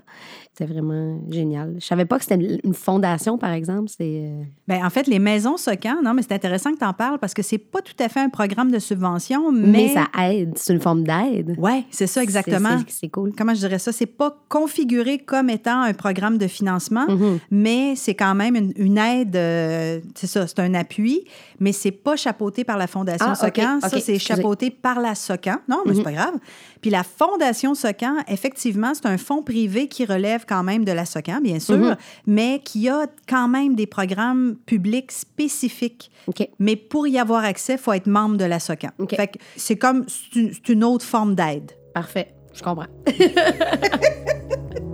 C'était 0.54 0.73
vraiment 0.73 1.20
génial. 1.30 1.75
Je 1.78 1.85
savais 1.85 2.04
pas 2.06 2.16
que 2.18 2.25
c'était 2.25 2.58
une 2.64 2.75
fondation, 2.75 3.37
par 3.37 3.50
exemple. 3.52 3.88
C'est... 3.97 4.30
Ben, 4.66 4.85
en 4.85 4.90
fait, 4.90 5.06
les 5.06 5.18
maisons 5.18 5.56
Non, 6.03 6.15
mais 6.15 6.23
c'est 6.23 6.33
intéressant 6.33 6.73
que 6.73 6.79
tu 6.79 6.85
en 6.85 6.93
parles 6.93 7.19
parce 7.19 7.35
que 7.35 7.43
c'est 7.43 7.59
pas 7.59 7.81
tout 7.83 7.95
à 7.99 8.09
fait 8.09 8.21
un 8.21 8.29
programme 8.29 8.71
de 8.71 8.79
subvention, 8.79 9.53
mais. 9.53 9.67
Mais 9.69 9.89
ça 9.95 10.07
aide. 10.25 10.53
C'est 10.57 10.73
une 10.73 10.81
forme 10.81 11.05
d'aide. 11.05 11.55
Oui, 11.59 11.85
c'est 11.91 12.07
ça, 12.07 12.23
exactement. 12.23 12.79
C'est- 12.89 13.09
cool. 13.09 13.33
Comment 13.37 13.55
je 13.55 13.61
dirais 13.61 13.79
ça? 13.79 13.93
C'est 13.93 14.07
pas 14.07 14.37
configuré 14.49 15.19
comme 15.19 15.51
étant 15.51 15.81
un 15.83 15.93
programme 15.95 16.39
de 16.39 16.47
financement, 16.47 17.07
Mhm. 17.09 17.39
mais 17.51 17.95
c'est 17.97 18.15
quand 18.15 18.35
même 18.35 18.55
une, 18.57 18.73
une 18.77 18.99
aide. 18.99 19.37
euh, 19.37 20.01
c'est 20.15 20.27
ça, 20.27 20.47
c'est 20.47 20.59
un 20.61 20.75
appui, 20.75 21.25
mais 21.61 21.73
c'est 21.73 21.91
pas 21.91 22.17
chapeauté 22.17 22.65
par 22.65 22.77
la 22.77 22.87
Fondation 22.87 23.27
Ah, 23.31 23.35
SOCAN. 23.35 23.77
ok, 23.83 23.91
ça, 23.91 24.01
c'est 24.01 24.19
chapeauté 24.19 24.71
par 24.71 25.01
la 25.01 25.15
SOCAN. 25.15 25.57
Non, 25.69 25.83
mais 25.87 25.93
c'est 25.93 25.99
Mhm. 25.99 26.05
pas 26.05 26.13
grave. 26.13 26.35
Puis 26.81 26.91
la 26.91 27.03
Fondation 27.03 27.75
SOCAN, 27.75 28.15
effectivement, 28.29 28.93
c'est 28.95 29.07
un 29.07 29.19
fonds 29.19 29.43
privé 29.43 29.89
qui 29.89 30.05
relève 30.05 30.45
quand 30.49 30.63
même 30.63 30.85
de 30.85 30.93
la 30.93 31.05
SOCAN, 31.05 31.41
bien 31.43 31.59
sûr, 31.59 31.77
Mhm. 31.77 31.97
mais 32.27 32.61
qui 32.65 32.89
a 32.89 33.07
quand 33.29 33.49
même 33.49 33.75
des 33.75 33.87
programmes 33.87 34.57
publics 34.67 35.11
spécifiques. 35.13 35.58
Mais 36.59 36.77
pour 36.77 37.07
y 37.07 37.19
avoir 37.19 37.45
accès, 37.45 37.75
il 37.75 37.79
faut 37.79 37.93
être 37.93 38.07
membre 38.07 38.37
de 38.37 38.45
la 38.45 38.61
SOCAN. 38.61 38.91
OK. 38.99 39.17
Fait 39.17 39.29
que 39.29 39.38
c'est 39.57 39.77
comme, 39.77 40.05
c'est 40.09 40.69
une 40.69 40.85
autre 40.85 41.05
forme 41.05 41.35
d'aide. 41.35 41.73
Parfait. 41.95 42.35
Je 42.55 42.62
comprends. 42.62 42.87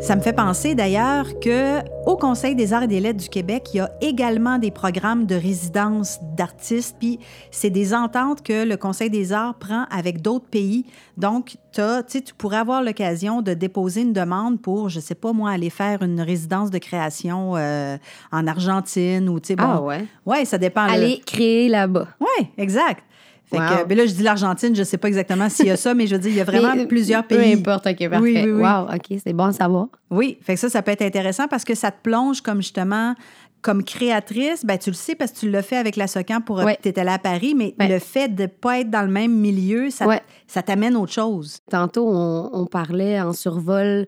Ça 0.00 0.16
me 0.16 0.22
fait 0.22 0.32
penser 0.32 0.74
d'ailleurs 0.74 1.38
que 1.40 1.78
au 2.08 2.16
Conseil 2.16 2.54
des 2.54 2.72
arts 2.72 2.84
et 2.84 2.86
des 2.88 3.00
lettres 3.00 3.20
du 3.20 3.28
Québec, 3.28 3.68
il 3.74 3.76
y 3.76 3.80
a 3.80 3.90
également 4.00 4.58
des 4.58 4.70
programmes 4.70 5.26
de 5.26 5.34
résidence 5.34 6.18
d'artistes, 6.36 6.96
puis 6.98 7.18
c'est 7.50 7.68
des 7.70 7.92
ententes 7.94 8.42
que 8.42 8.64
le 8.64 8.76
Conseil 8.78 9.10
des 9.10 9.32
arts 9.32 9.54
prend 9.56 9.84
avec 9.90 10.22
d'autres 10.22 10.46
pays. 10.46 10.86
Donc, 11.18 11.58
tu 11.72 12.34
pourrais 12.38 12.56
avoir 12.56 12.82
l'occasion 12.82 13.42
de 13.42 13.52
déposer 13.52 14.00
une 14.00 14.14
demande 14.14 14.60
pour, 14.60 14.88
je 14.88 15.00
sais 15.00 15.14
pas 15.14 15.32
moi, 15.32 15.50
aller 15.50 15.70
faire 15.70 16.02
une 16.02 16.22
résidence 16.22 16.70
de 16.70 16.78
création 16.78 17.56
euh, 17.56 17.96
en 18.32 18.46
Argentine 18.46 19.28
ou, 19.28 19.38
tu 19.38 19.48
sais, 19.48 19.56
bon. 19.56 19.64
Ah 19.66 19.82
ouais? 19.82 20.06
Ouais, 20.24 20.44
ça 20.46 20.56
dépend. 20.56 20.86
là. 20.86 20.94
Aller 20.94 21.20
créer 21.24 21.68
là-bas. 21.68 22.08
Oui, 22.20 22.46
exact. 22.56 23.04
Fait 23.50 23.58
Wow. 23.58 23.64
que, 23.82 23.84
ben 23.88 23.98
là, 23.98 24.06
je 24.06 24.12
dis 24.12 24.22
l'Argentine, 24.22 24.74
je 24.76 24.82
sais 24.84 24.96
pas 24.96 25.08
exactement 25.08 25.48
s'il 25.48 25.66
y 25.66 25.70
a 25.70 25.76
ça, 25.76 25.92
mais 25.92 26.06
je 26.06 26.14
veux 26.14 26.20
dire, 26.20 26.30
il 26.30 26.36
y 26.36 26.40
a 26.40 26.44
vraiment 26.52 26.74
Mais, 26.76 26.82
euh, 26.82 26.86
plusieurs 26.86 27.24
Peu 27.26 27.36
pays. 27.36 27.52
importe, 27.54 27.86
OK, 27.86 27.98
parfait. 28.08 28.18
Oui, 28.22 28.40
oui, 28.44 28.50
oui. 28.52 28.62
Wow, 28.62 28.86
OK, 28.94 29.18
c'est 29.24 29.32
bon 29.32 29.44
à 29.46 29.52
savoir. 29.52 29.86
Oui, 30.10 30.38
fait 30.40 30.54
que 30.54 30.60
ça, 30.60 30.68
ça 30.68 30.82
peut 30.82 30.92
être 30.92 31.02
intéressant 31.02 31.48
parce 31.48 31.64
que 31.64 31.74
ça 31.74 31.90
te 31.90 32.00
plonge 32.02 32.40
comme 32.42 32.58
justement 32.62 33.14
comme 33.62 33.84
créatrice, 33.84 34.64
ben 34.64 34.78
tu 34.78 34.88
le 34.88 34.94
sais 34.96 35.14
parce 35.14 35.32
que 35.32 35.38
tu 35.40 35.50
l'as 35.50 35.60
fait 35.62 35.76
avec 35.76 35.96
la 35.96 36.06
Socan 36.06 36.40
pour 36.40 36.56
Ouais. 36.64 36.78
tu 36.82 36.88
étais 36.88 37.04
là 37.04 37.14
à 37.14 37.18
Paris, 37.18 37.54
mais 37.54 37.74
Ouais. 37.78 37.88
le 37.88 37.98
fait 37.98 38.28
de 38.34 38.46
pas 38.46 38.78
être 38.80 38.88
dans 38.88 39.02
le 39.02 39.10
même 39.10 39.32
milieu, 39.36 39.90
ça, 39.90 40.06
Ouais. 40.06 40.22
ça 40.46 40.62
t'amène 40.62 40.96
autre 40.96 41.12
chose. 41.12 41.58
Tantôt, 41.70 42.08
on, 42.10 42.48
on 42.54 42.64
parlait 42.64 43.20
en 43.20 43.34
survol 43.34 44.06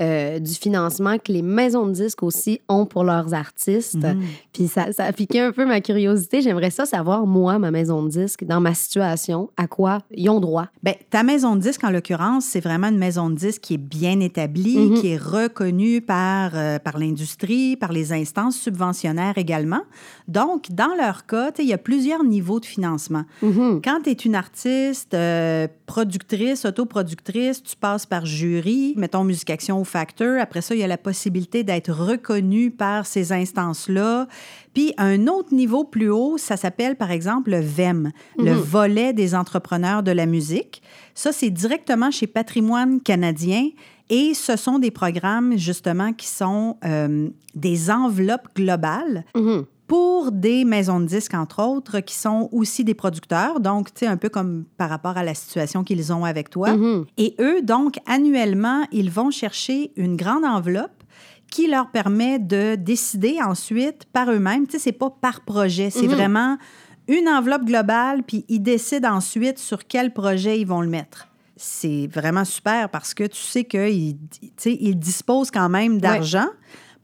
euh, 0.00 0.38
du 0.40 0.52
financement 0.54 1.18
que 1.18 1.30
les 1.30 1.42
maisons 1.42 1.86
de 1.86 1.92
disques 1.92 2.22
aussi 2.22 2.60
ont 2.68 2.84
pour 2.84 3.04
leurs 3.04 3.32
artistes. 3.32 3.94
Mhm. 4.02 4.22
Puis 4.52 4.66
ça, 4.66 4.92
ça 4.92 5.04
a 5.04 5.12
piqué 5.12 5.40
un 5.40 5.52
peu 5.52 5.64
ma 5.66 5.80
curiosité. 5.80 6.42
J'aimerais 6.42 6.70
ça 6.70 6.84
savoir, 6.84 7.26
moi, 7.26 7.58
ma 7.60 7.70
maison 7.70 8.02
de 8.02 8.08
disques, 8.08 8.44
dans 8.44 8.60
ma 8.60 8.74
situation, 8.74 9.50
à 9.56 9.66
quoi 9.68 10.00
ils 10.10 10.28
ont 10.28 10.40
droit? 10.40 10.66
Ben, 10.82 10.94
ta 11.10 11.22
maison 11.22 11.54
de 11.54 11.60
disque, 11.60 11.84
en 11.84 11.90
l'occurrence, 11.90 12.44
c'est 12.44 12.60
vraiment 12.60 12.88
une 12.88 12.98
maison 12.98 13.30
de 13.30 13.36
disque 13.36 13.60
qui 13.62 13.74
est 13.74 13.78
bien 13.78 14.18
établie, 14.20 14.78
Mhm. 14.78 15.00
qui 15.00 15.08
est 15.12 15.16
reconnue 15.16 16.00
par, 16.00 16.52
euh, 16.54 16.78
par 16.80 16.98
l'industrie, 16.98 17.76
par 17.76 17.92
les 17.92 18.12
instances 18.12 18.56
subventionnaires 18.56 19.38
également. 19.38 19.82
Donc, 20.26 20.70
dans 20.72 20.94
leur 20.96 21.26
cas, 21.26 21.52
il 21.58 21.66
y 21.66 21.72
a 21.72 21.78
plusieurs 21.78 22.24
niveaux 22.24 22.58
de 22.58 22.66
financement. 22.66 23.24
Mhm. 23.42 23.80
Quand 23.84 24.00
tu 24.02 24.10
es 24.10 24.14
une 24.14 24.34
artiste, 24.34 25.14
euh, 25.14 25.68
productrice, 25.86 26.64
autoproductrice, 26.64 27.62
tu 27.62 27.76
passes 27.76 28.06
par 28.06 28.26
jury, 28.26 28.94
mettons 28.96 29.22
Musique 29.22 29.50
Action 29.50 29.83
Factor. 29.84 30.38
Après 30.40 30.60
ça, 30.62 30.74
il 30.74 30.80
y 30.80 30.84
a 30.84 30.86
la 30.86 30.98
possibilité 30.98 31.62
d'être 31.64 31.92
reconnue 31.92 32.70
par 32.70 33.06
ces 33.06 33.32
instances-là. 33.32 34.26
Puis, 34.74 34.92
un 34.98 35.26
autre 35.26 35.54
niveau 35.54 35.84
plus 35.84 36.10
haut, 36.10 36.36
ça 36.38 36.56
s'appelle 36.56 36.96
par 36.96 37.10
exemple 37.10 37.50
le 37.50 37.60
VEM, 37.60 38.10
le 38.38 38.52
volet 38.52 39.12
des 39.12 39.34
entrepreneurs 39.34 40.02
de 40.02 40.10
la 40.10 40.26
musique. 40.26 40.82
Ça, 41.14 41.32
c'est 41.32 41.50
directement 41.50 42.10
chez 42.10 42.26
Patrimoine 42.26 43.00
canadien. 43.00 43.68
Et 44.10 44.34
ce 44.34 44.56
sont 44.56 44.78
des 44.78 44.90
programmes, 44.90 45.56
justement, 45.56 46.12
qui 46.12 46.26
sont 46.26 46.76
euh, 46.84 47.28
des 47.54 47.90
enveloppes 47.90 48.48
globales 48.54 49.24
Mhm. 49.34 49.64
Pour 49.86 50.32
des 50.32 50.64
maisons 50.64 50.98
de 51.00 51.04
disques, 51.06 51.34
entre 51.34 51.62
autres, 51.62 52.00
qui 52.00 52.14
sont 52.14 52.48
aussi 52.52 52.84
des 52.84 52.94
producteurs. 52.94 53.60
Donc, 53.60 53.92
tu 53.92 54.00
sais, 54.00 54.06
un 54.06 54.16
peu 54.16 54.28
comme 54.30 54.64
par 54.78 54.88
rapport 54.88 55.16
à 55.18 55.22
la 55.22 55.34
situation 55.34 55.84
qu'ils 55.84 56.12
ont 56.12 56.24
avec 56.24 56.48
toi. 56.50 56.74
Mhm. 56.76 57.04
Et 57.18 57.34
eux, 57.40 57.60
donc, 57.62 57.98
annuellement, 58.06 58.84
ils 58.92 59.10
vont 59.10 59.30
chercher 59.30 59.92
une 59.96 60.16
grande 60.16 60.44
enveloppe 60.44 61.02
qui 61.50 61.68
leur 61.68 61.90
permet 61.90 62.38
de 62.38 62.74
décider 62.76 63.36
ensuite 63.44 64.06
par 64.12 64.30
eux-mêmes. 64.30 64.66
Tu 64.66 64.72
sais, 64.72 64.78
c'est 64.78 64.92
pas 64.92 65.10
par 65.10 65.42
projet, 65.42 65.90
c'est 65.90 66.08
Mhm. 66.08 66.14
vraiment 66.14 66.58
une 67.06 67.28
enveloppe 67.28 67.64
globale, 67.64 68.22
puis 68.22 68.46
ils 68.48 68.60
décident 68.62 69.12
ensuite 69.16 69.58
sur 69.58 69.86
quel 69.86 70.12
projet 70.14 70.58
ils 70.58 70.66
vont 70.66 70.80
le 70.80 70.88
mettre. 70.88 71.28
C'est 71.56 72.08
vraiment 72.10 72.44
super 72.44 72.88
parce 72.88 73.14
que 73.14 73.24
tu 73.24 73.40
sais 73.40 73.64
qu'ils 73.64 74.16
ils 74.64 74.98
disposent 74.98 75.50
quand 75.52 75.68
même 75.68 76.00
d'argent 76.00 76.48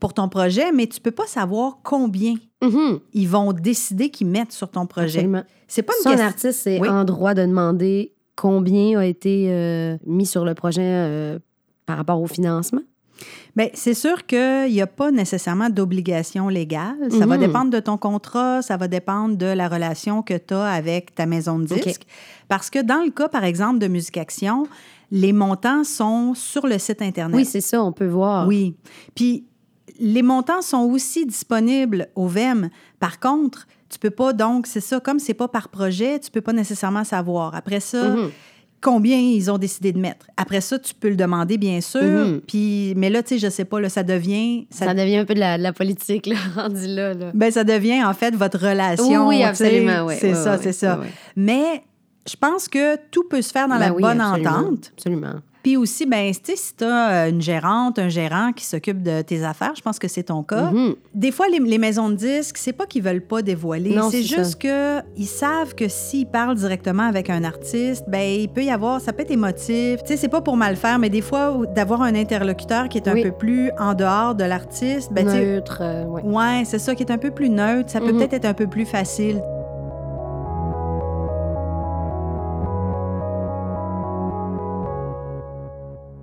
pour 0.01 0.15
ton 0.15 0.29
projet, 0.29 0.73
mais 0.73 0.87
tu 0.87 1.01
peux 1.01 1.11
pas 1.11 1.27
savoir 1.27 1.79
combien 1.85 2.35
Mhm. 2.63 2.99
ils 3.13 3.29
vont 3.29 3.53
décider 3.53 4.11
qu'ils 4.11 4.27
mettent 4.27 4.53
sur 4.53 4.71
ton 4.71 4.87
projet. 4.87 5.29
C'est 5.69 5.83
pas 5.83 5.93
une 6.05 6.11
question. 6.11 6.27
artiste 6.27 6.67
est 6.67 6.81
Oui. 6.81 6.89
en 6.89 7.05
droit 7.05 7.35
de 7.35 7.43
demander 7.43 8.13
combien 8.37 8.99
a 8.99 9.05
été 9.05 9.47
euh, 9.51 9.97
mis 10.07 10.27
sur 10.27 10.45
le 10.45 10.55
projet 10.55 10.83
euh, 10.83 11.39
par 11.87 11.97
rapport 11.99 12.21
au 12.21 12.27
financement? 12.27 12.81
Bien, 13.55 13.69
c'est 13.75 13.93
sûr 13.95 14.25
qu'il 14.27 14.71
n'y 14.73 14.81
a 14.81 14.87
pas 14.87 15.11
nécessairement 15.11 15.69
d'obligation 15.69 16.49
légale. 16.49 16.97
Ça 17.11 17.27
va 17.27 17.37
Mhm. 17.37 17.41
dépendre 17.47 17.71
de 17.71 17.81
ton 17.81 17.99
contrat, 17.99 18.63
ça 18.63 18.79
va 18.79 18.89
dépendre 18.89 19.37
de 19.37 19.45
la 19.47 19.69
relation 19.69 20.23
que 20.23 20.35
tu 20.39 20.55
as 20.55 20.65
avec 20.71 21.15
ta 21.15 21.27
maison 21.27 21.59
de 21.59 21.67
disques. 21.67 22.07
Parce 22.49 22.71
que 22.71 22.79
dans 22.83 23.03
le 23.05 23.11
cas, 23.11 23.29
par 23.29 23.45
exemple, 23.45 23.79
de 23.79 23.89
Musique 23.89 24.17
Action, 24.17 24.67
les 25.11 25.33
montants 25.35 25.85
sont 25.85 26.33
sur 26.35 26.67
le 26.67 26.79
site 26.79 27.03
Internet. 27.03 27.37
Oui, 27.37 27.45
c'est 27.45 27.61
ça, 27.61 27.83
on 27.85 27.93
peut 27.93 28.07
voir. 28.07 28.47
Oui. 28.49 28.75
Puis 29.15 29.45
les 29.99 30.23
montants 30.23 30.63
sont 30.63 30.83
aussi 30.85 31.27
disponibles 31.27 32.09
au 32.15 32.27
VEM. 32.27 32.71
Par 32.99 33.19
contre, 33.21 33.67
tu 33.89 33.99
peux 33.99 34.11
pas 34.11 34.33
donc, 34.33 34.67
c'est 34.67 34.81
ça, 34.81 35.01
comme 35.01 35.19
c'est 35.19 35.35
pas 35.35 35.49
par 35.49 35.69
projet, 35.69 36.19
tu 36.21 36.31
peux 36.31 36.41
pas 36.41 36.53
nécessairement 36.53 37.05
savoir. 37.05 37.55
Après 37.55 37.81
ça, 37.81 38.09
Mhm. 38.11 38.31
combien 38.81 39.19
ils 39.19 39.51
ont 39.51 39.59
décidé 39.59 39.93
de 39.93 39.99
mettre. 39.99 40.27
Après 40.37 40.61
ça, 40.61 40.79
tu 40.79 40.95
peux 40.95 41.09
le 41.09 41.17
demander, 41.17 41.59
bien 41.59 41.81
sûr. 41.81 42.01
Mhm. 42.03 42.41
Puis, 42.47 42.95
mais 42.97 43.11
là, 43.11 43.23
tu 43.23 43.31
sais, 43.31 43.39
je 43.39 43.51
sais 43.51 43.65
pas, 43.65 43.81
là, 43.81 43.89
ça 43.89 44.03
devient... 44.03 44.67
Ça, 44.71 44.87
Ça 44.87 44.95
devient 44.95 45.17
un 45.17 45.25
peu 45.25 45.35
de 45.35 45.41
la, 45.41 45.59
de 45.59 45.63
la 45.63 45.73
politique, 45.73 46.27
là, 46.27 46.37
rendu 46.55 46.87
là. 46.87 47.13
là. 47.15 47.31
ben, 47.35 47.51
ça 47.51 47.65
devient, 47.65 48.05
en 48.05 48.15
fait, 48.15 48.35
votre 48.35 48.59
relation. 48.59 49.27
oui, 49.29 49.37
oui, 49.39 49.43
absolument. 49.43 50.05
ouais, 50.07 50.17
c'est 50.21 50.35
ça, 50.35 50.57
c'est 50.59 50.73
ça. 50.73 51.01
Mais 51.37 51.83
je 52.29 52.37
pense 52.37 52.69
que 52.69 52.97
tout 53.11 53.25
peut 53.29 53.43
se 53.43 53.51
faire 53.51 53.67
dans 53.67 53.75
Ben 53.79 53.89
la 53.89 53.93
oui, 53.93 54.03
bonne 54.03 54.21
absolument, 54.21 54.51
entente. 54.51 54.93
Absolument. 54.97 55.35
Puis 55.63 55.77
aussi, 55.77 56.07
ben, 56.07 56.33
si 56.33 56.75
tu 56.77 56.85
as 56.85 57.29
une 57.29 57.43
gérante, 57.43 57.99
un 57.99 58.09
gérant 58.09 58.53
qui 58.53 58.65
s'occupe 58.65 59.03
de 59.03 59.21
tes 59.23 59.45
affaires, 59.45 59.73
je 59.77 59.83
pense 59.83 59.99
que 59.99 60.09
c'est 60.09 60.23
ton 60.25 60.43
cas. 60.43 60.71
Mhm. 60.71 60.95
Des 61.15 61.31
fois, 61.33 61.47
les, 61.49 61.59
les 61.59 61.79
maisons 61.79 62.09
de 62.09 62.15
disques, 62.15 62.57
c'est 62.57 62.73
pas 62.73 62.87
qu'ils 62.87 63.03
veulent 63.03 63.21
pas 63.27 63.43
dévoiler. 63.43 63.97
C'est 64.11 64.23
juste 64.23 64.61
que 64.61 65.01
ils 65.17 65.27
savent 65.27 65.75
que 65.75 65.89
s'ils 65.89 66.27
parlent 66.27 66.57
directement 66.57 67.03
avec 67.05 67.29
un 67.31 67.45
artiste, 67.45 68.05
ben 68.09 68.21
il 68.23 68.49
peut 68.49 68.65
y 68.65 68.71
avoir, 68.71 69.01
ça 69.01 69.13
peut 69.13 69.23
être 69.23 69.31
émotif. 69.31 70.01
Tu 70.03 70.09
sais, 70.09 70.17
c'est 70.17 70.29
pas 70.29 70.41
pour 70.41 70.57
mal 70.57 70.77
faire, 70.77 70.99
mais 70.99 71.11
des 71.11 71.21
fois, 71.21 71.57
d'avoir 71.75 72.03
un 72.03 72.15
interlocuteur 72.15 72.89
qui 72.89 72.99
est 72.99 73.09
un 73.09 73.15
Oui. 73.15 73.23
peu 73.25 73.33
plus 73.33 73.71
en 73.79 73.95
dehors 73.95 74.35
de 74.35 74.45
l'artiste, 74.45 75.13
ben 75.13 75.27
Neutre, 75.27 75.79
euh, 75.83 76.05
ouais. 76.05 76.23
ouais, 76.23 76.63
c'est 76.65 76.79
ça, 76.79 76.95
qui 76.95 77.03
est 77.03 77.13
un 77.13 77.19
peu 77.19 77.31
plus 77.31 77.51
neutre, 77.51 77.91
ça 77.91 78.01
peut 78.01 78.13
Mhm. 78.13 78.19
peut-être 78.19 78.35
être 78.35 78.45
un 78.47 78.55
peu 78.55 78.67
plus 78.67 78.87
facile. 78.87 79.43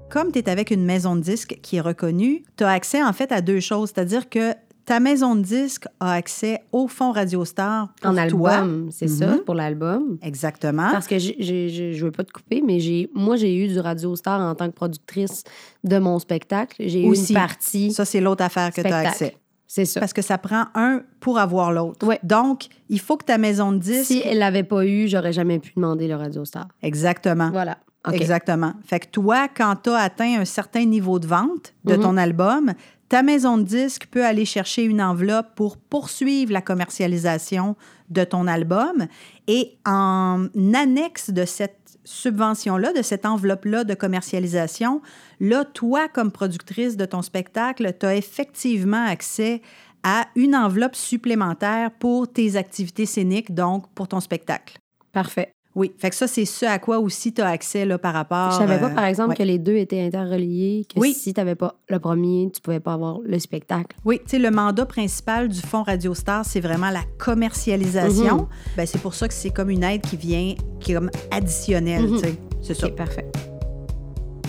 Comme 0.09 0.31
tu 0.31 0.39
es 0.39 0.49
avec 0.49 0.71
une 0.71 0.85
maison 0.85 1.15
de 1.15 1.21
disques 1.21 1.59
qui 1.61 1.75
est 1.77 1.81
reconnue, 1.81 2.43
tu 2.57 2.63
as 2.63 2.69
accès 2.69 3.03
en 3.03 3.13
fait 3.13 3.31
à 3.31 3.41
deux 3.41 3.59
choses, 3.59 3.91
c'est-à-dire 3.93 4.29
que 4.29 4.53
ta 4.85 5.01
maison 5.01 5.35
de 5.35 5.41
disques 5.41 5.85
a 5.99 6.13
accès 6.13 6.61
au 6.71 6.87
fonds 6.87 7.11
Radio 7.11 7.43
Star 7.43 7.89
pour 8.01 8.11
En 8.11 8.27
toi. 8.29 8.51
album, 8.51 8.87
c'est 8.89 9.09
ça, 9.09 9.27
Mhm. 9.27 9.39
pour 9.39 9.53
l'album. 9.53 10.17
Exactement. 10.21 10.89
Parce 10.91 11.07
que 11.07 11.19
je 11.19 12.03
veux 12.05 12.11
pas 12.11 12.23
te 12.23 12.31
couper, 12.31 12.63
mais 12.65 12.77
moi, 13.13 13.35
j'ai 13.35 13.53
eu 13.57 13.67
du 13.67 13.79
Radio 13.79 14.15
Star 14.15 14.39
en 14.39 14.55
tant 14.55 14.67
que 14.67 14.73
productrice 14.75 15.43
de 15.83 15.97
mon 15.99 16.19
spectacle. 16.19 16.77
J'ai 16.79 17.03
eu 17.03 17.09
Aussi. 17.09 17.33
une 17.33 17.39
partie 17.39 17.91
Ça, 17.91 18.05
c'est 18.05 18.21
l'autre 18.21 18.45
affaire 18.45 18.71
que 18.71 18.79
tu 18.81 18.87
as 18.87 18.97
accès. 19.09 19.35
C'est 19.69 19.83
ça. 19.83 19.99
Parce 19.99 20.13
que 20.13 20.21
ça 20.21 20.37
prend 20.37 20.67
un 20.75 21.01
pour 21.19 21.37
avoir 21.37 21.73
l'autre. 21.73 22.07
Ouais. 22.07 22.19
Donc, 22.23 22.67
il 22.87 23.01
faut 23.01 23.17
que 23.17 23.25
ta 23.25 23.37
maison 23.37 23.73
de 23.73 23.79
disques. 23.79 24.05
Si 24.05 24.21
elle 24.23 24.37
l'avait 24.37 24.63
pas 24.63 24.85
eu, 24.85 25.09
j'aurais 25.09 25.33
jamais 25.33 25.59
pu 25.59 25.73
demander 25.75 26.07
le 26.07 26.15
Radio 26.15 26.45
Star. 26.45 26.69
Exactement. 26.81 27.49
Voilà. 27.51 27.77
Exactement. 28.11 28.73
Fait 28.85 28.99
que 29.01 29.07
toi, 29.07 29.47
quand 29.47 29.75
tu 29.83 29.89
as 29.89 29.97
atteint 29.97 30.39
un 30.39 30.45
certain 30.45 30.85
niveau 30.85 31.19
de 31.19 31.27
vente 31.27 31.73
de 31.83 31.95
Mhm. 31.95 32.01
ton 32.01 32.17
album, 32.17 32.73
ta 33.09 33.21
maison 33.23 33.57
de 33.57 33.63
disques 33.63 34.07
peut 34.11 34.25
aller 34.25 34.45
chercher 34.45 34.83
une 34.83 35.01
enveloppe 35.01 35.55
pour 35.55 35.77
poursuivre 35.77 36.51
la 36.53 36.61
commercialisation 36.61 37.75
de 38.09 38.23
ton 38.23 38.47
album. 38.47 39.07
Et 39.47 39.77
en 39.85 40.47
annexe 40.73 41.29
de 41.31 41.43
cette 41.45 41.99
subvention-là, 42.05 42.93
de 42.93 43.01
cette 43.01 43.25
enveloppe-là 43.25 43.83
de 43.83 43.93
commercialisation, 43.93 45.01
là, 45.41 45.65
toi, 45.65 46.07
comme 46.07 46.31
productrice 46.31 46.95
de 46.95 47.05
ton 47.05 47.21
spectacle, 47.21 47.93
tu 47.99 48.05
as 48.05 48.15
effectivement 48.15 49.05
accès 49.05 49.61
à 50.03 50.27
une 50.35 50.55
enveloppe 50.55 50.95
supplémentaire 50.95 51.91
pour 51.91 52.31
tes 52.31 52.55
activités 52.55 53.05
scéniques, 53.05 53.53
donc 53.53 53.89
pour 53.93 54.07
ton 54.07 54.21
spectacle. 54.21 54.77
Parfait. 55.11 55.51
Oui, 55.77 55.91
fait 55.99 56.09
que 56.09 56.15
ça, 56.15 56.25
c'est 56.27 56.45
ce 56.45 56.65
à 56.65 56.79
quoi 56.79 56.97
aussi 56.97 57.31
tu 57.33 57.41
as 57.41 57.49
accès 57.49 57.85
là, 57.85 57.99
par 57.99 58.13
rapport. 58.15 58.49
Je 58.51 58.57
savais 58.57 58.79
pas, 58.79 58.87
euh, 58.89 58.95
par 58.95 59.05
exemple, 59.05 59.29
ouais. 59.29 59.35
que 59.35 59.43
les 59.43 59.59
deux 59.59 59.75
étaient 59.75 60.01
interreliés, 60.01 60.87
que 60.91 60.99
Oui. 60.99 61.13
si 61.13 61.35
tu 61.35 61.39
n'avais 61.39 61.53
pas 61.53 61.75
le 61.87 61.99
premier, 61.99 62.49
tu 62.51 62.59
pouvais 62.61 62.79
pas 62.79 62.93
avoir 62.93 63.19
le 63.23 63.37
spectacle. 63.37 63.95
Oui, 64.03 64.17
tu 64.23 64.31
sais, 64.31 64.39
le 64.39 64.49
mandat 64.49 64.87
principal 64.87 65.47
du 65.49 65.61
Fonds 65.61 65.83
Radio 65.83 66.15
Star, 66.15 66.43
c'est 66.45 66.61
vraiment 66.61 66.89
la 66.89 67.03
commercialisation. 67.19 68.47
Ben, 68.75 68.85
c'est 68.87 68.99
pour 69.01 69.13
ça 69.13 69.27
que 69.27 69.33
c'est 69.35 69.51
comme 69.51 69.69
une 69.69 69.83
aide 69.83 70.01
qui 70.01 70.17
vient, 70.17 70.55
qui 70.79 70.91
est 70.91 70.95
comme 70.95 71.11
additionnelle, 71.29 72.07
Mhm. 72.07 72.17
tu 72.21 72.23
sais. 72.27 72.35
C'est 72.61 72.73
ça. 72.73 72.89
Parfait. 72.89 73.25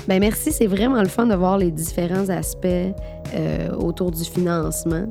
Ben 0.09 0.21
merci, 0.21 0.53
c'est 0.53 0.67
vraiment 0.67 1.03
le 1.03 1.09
fun 1.09 1.27
de 1.27 1.35
voir 1.35 1.59
les 1.59 1.71
différents 1.71 2.31
aspects 2.31 2.67
euh, 2.67 3.71
autour 3.77 4.11
du 4.11 4.25
financement. 4.25 5.05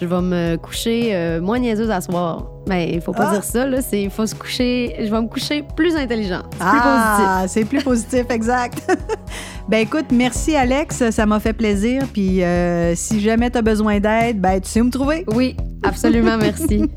Je 0.00 0.06
vais 0.06 0.20
me 0.20 0.56
coucher 0.56 1.10
euh, 1.12 1.40
moins 1.40 1.58
niaiseuse 1.58 1.90
à 1.90 2.00
soir. 2.00 2.46
Mais 2.68 2.86
ben, 2.86 2.94
il 2.94 3.00
faut 3.00 3.12
pas 3.12 3.30
Ah! 3.30 3.32
dire 3.32 3.42
ça, 3.42 3.66
là. 3.66 3.78
Il 3.92 4.10
faut 4.10 4.26
se 4.26 4.34
coucher. 4.36 4.94
Je 5.00 5.10
vais 5.10 5.20
me 5.20 5.26
coucher 5.26 5.64
plus 5.76 5.96
intelligente. 5.96 6.46
C'est 6.52 6.64
plus 6.64 6.80
positif. 6.80 7.26
Ah, 7.26 7.44
c'est 7.48 7.64
plus 7.64 7.82
positif, 7.82 8.24
exact. 8.30 8.96
ben 9.68 9.78
écoute, 9.78 10.06
merci 10.12 10.54
Alex, 10.54 11.10
ça 11.10 11.26
m'a 11.26 11.40
fait 11.40 11.52
plaisir. 11.52 12.02
Puis 12.12 12.44
euh, 12.44 12.94
si 12.94 13.20
jamais 13.20 13.50
tu 13.50 13.58
as 13.58 13.62
besoin 13.62 13.98
d'aide, 13.98 14.40
ben 14.40 14.60
tu 14.60 14.68
sais 14.68 14.80
où 14.80 14.84
me 14.84 14.90
trouver. 14.90 15.24
Oui, 15.34 15.56
absolument, 15.82 16.36
merci. 16.40 16.88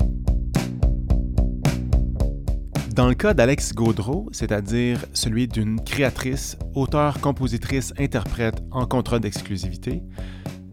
Dans 2.98 3.06
le 3.06 3.14
cas 3.14 3.32
d'Alex 3.32 3.76
Gaudreau, 3.76 4.28
c'est-à-dire 4.32 5.06
celui 5.12 5.46
d'une 5.46 5.80
créatrice, 5.80 6.58
auteure, 6.74 7.20
compositrice, 7.20 7.94
interprète 7.96 8.60
en 8.72 8.86
contrat 8.86 9.20
d'exclusivité, 9.20 10.02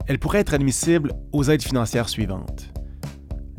elle 0.08 0.17
pourrait 0.17 0.39
être 0.39 0.55
admissible 0.55 1.13
aux 1.32 1.44
aides 1.51 1.62
financières 1.62 2.10
suivantes. 2.10 2.74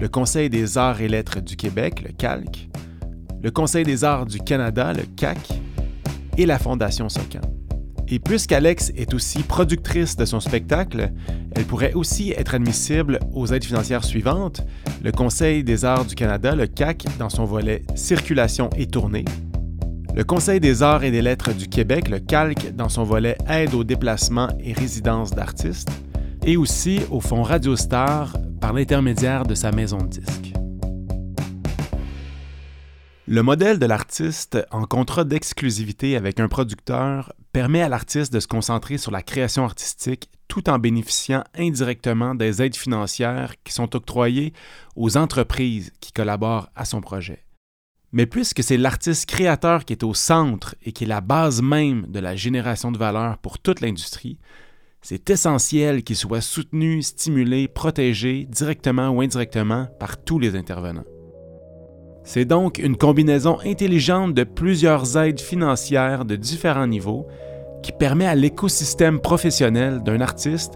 Le 0.00 0.08
Conseil 0.08 0.50
des 0.50 0.78
arts 0.78 1.00
et 1.00 1.06
lettres 1.06 1.38
du 1.38 1.54
Québec, 1.54 2.02
le 2.04 2.12
CALC, 2.12 2.68
le 3.40 3.52
Conseil 3.52 3.84
des 3.84 4.02
arts 4.02 4.26
du 4.26 4.40
Canada, 4.40 4.92
le 4.92 5.04
CAC, 5.14 5.38
et 6.36 6.44
la 6.44 6.58
Fondation 6.58 7.08
Socan. 7.08 7.55
Et 8.08 8.20
puisqu'Alex 8.20 8.92
est 8.96 9.14
aussi 9.14 9.42
productrice 9.42 10.16
de 10.16 10.24
son 10.24 10.38
spectacle, 10.38 11.10
elle 11.56 11.64
pourrait 11.64 11.94
aussi 11.94 12.30
être 12.30 12.54
admissible 12.54 13.18
aux 13.32 13.46
aides 13.48 13.64
financières 13.64 14.04
suivantes, 14.04 14.62
le 15.02 15.10
Conseil 15.10 15.64
des 15.64 15.84
arts 15.84 16.04
du 16.04 16.14
Canada, 16.14 16.54
le 16.54 16.68
CAC, 16.68 17.06
dans 17.18 17.30
son 17.30 17.44
volet 17.44 17.82
Circulation 17.96 18.70
et 18.76 18.86
tournée, 18.86 19.24
le 20.14 20.22
Conseil 20.22 20.60
des 20.60 20.82
arts 20.82 21.02
et 21.02 21.10
des 21.10 21.20
lettres 21.20 21.52
du 21.52 21.68
Québec, 21.68 22.08
le 22.08 22.20
CALC, 22.20 22.74
dans 22.76 22.88
son 22.88 23.02
volet 23.02 23.36
Aide 23.48 23.74
au 23.74 23.82
déplacement 23.82 24.48
et 24.60 24.72
résidence 24.72 25.32
d'artistes, 25.32 25.90
et 26.44 26.56
aussi 26.56 27.00
au 27.10 27.20
Fonds 27.20 27.42
Radio 27.42 27.74
Star 27.74 28.36
par 28.60 28.72
l'intermédiaire 28.72 29.44
de 29.44 29.54
sa 29.54 29.72
maison 29.72 29.98
de 29.98 30.06
disques. 30.06 30.52
Le 33.26 33.42
modèle 33.42 33.80
de 33.80 33.86
l'artiste 33.86 34.56
en 34.70 34.84
contrat 34.84 35.24
d'exclusivité 35.24 36.16
avec 36.16 36.38
un 36.38 36.46
producteur 36.46 37.32
permet 37.56 37.80
à 37.80 37.88
l'artiste 37.88 38.34
de 38.34 38.38
se 38.38 38.46
concentrer 38.46 38.98
sur 38.98 39.10
la 39.10 39.22
création 39.22 39.64
artistique 39.64 40.28
tout 40.46 40.68
en 40.68 40.78
bénéficiant 40.78 41.42
indirectement 41.56 42.34
des 42.34 42.60
aides 42.60 42.76
financières 42.76 43.54
qui 43.64 43.72
sont 43.72 43.96
octroyées 43.96 44.52
aux 44.94 45.16
entreprises 45.16 45.90
qui 46.02 46.12
collaborent 46.12 46.68
à 46.76 46.84
son 46.84 47.00
projet. 47.00 47.46
Mais 48.12 48.26
puisque 48.26 48.62
c'est 48.62 48.76
l'artiste 48.76 49.24
créateur 49.24 49.86
qui 49.86 49.94
est 49.94 50.04
au 50.04 50.12
centre 50.12 50.74
et 50.84 50.92
qui 50.92 51.04
est 51.04 51.06
la 51.06 51.22
base 51.22 51.62
même 51.62 52.04
de 52.08 52.20
la 52.20 52.36
génération 52.36 52.92
de 52.92 52.98
valeur 52.98 53.38
pour 53.38 53.58
toute 53.58 53.80
l'industrie, 53.80 54.38
c'est 55.00 55.30
essentiel 55.30 56.04
qu'il 56.04 56.16
soit 56.16 56.42
soutenu, 56.42 57.00
stimulé, 57.00 57.68
protégé, 57.68 58.44
directement 58.44 59.08
ou 59.08 59.22
indirectement, 59.22 59.86
par 59.98 60.22
tous 60.22 60.38
les 60.38 60.56
intervenants. 60.56 61.04
C'est 62.26 62.44
donc 62.44 62.78
une 62.78 62.96
combinaison 62.96 63.58
intelligente 63.64 64.34
de 64.34 64.42
plusieurs 64.42 65.16
aides 65.16 65.40
financières 65.40 66.24
de 66.24 66.34
différents 66.34 66.88
niveaux 66.88 67.28
qui 67.84 67.92
permet 67.92 68.26
à 68.26 68.34
l'écosystème 68.34 69.20
professionnel 69.20 70.02
d'un 70.02 70.20
artiste 70.20 70.74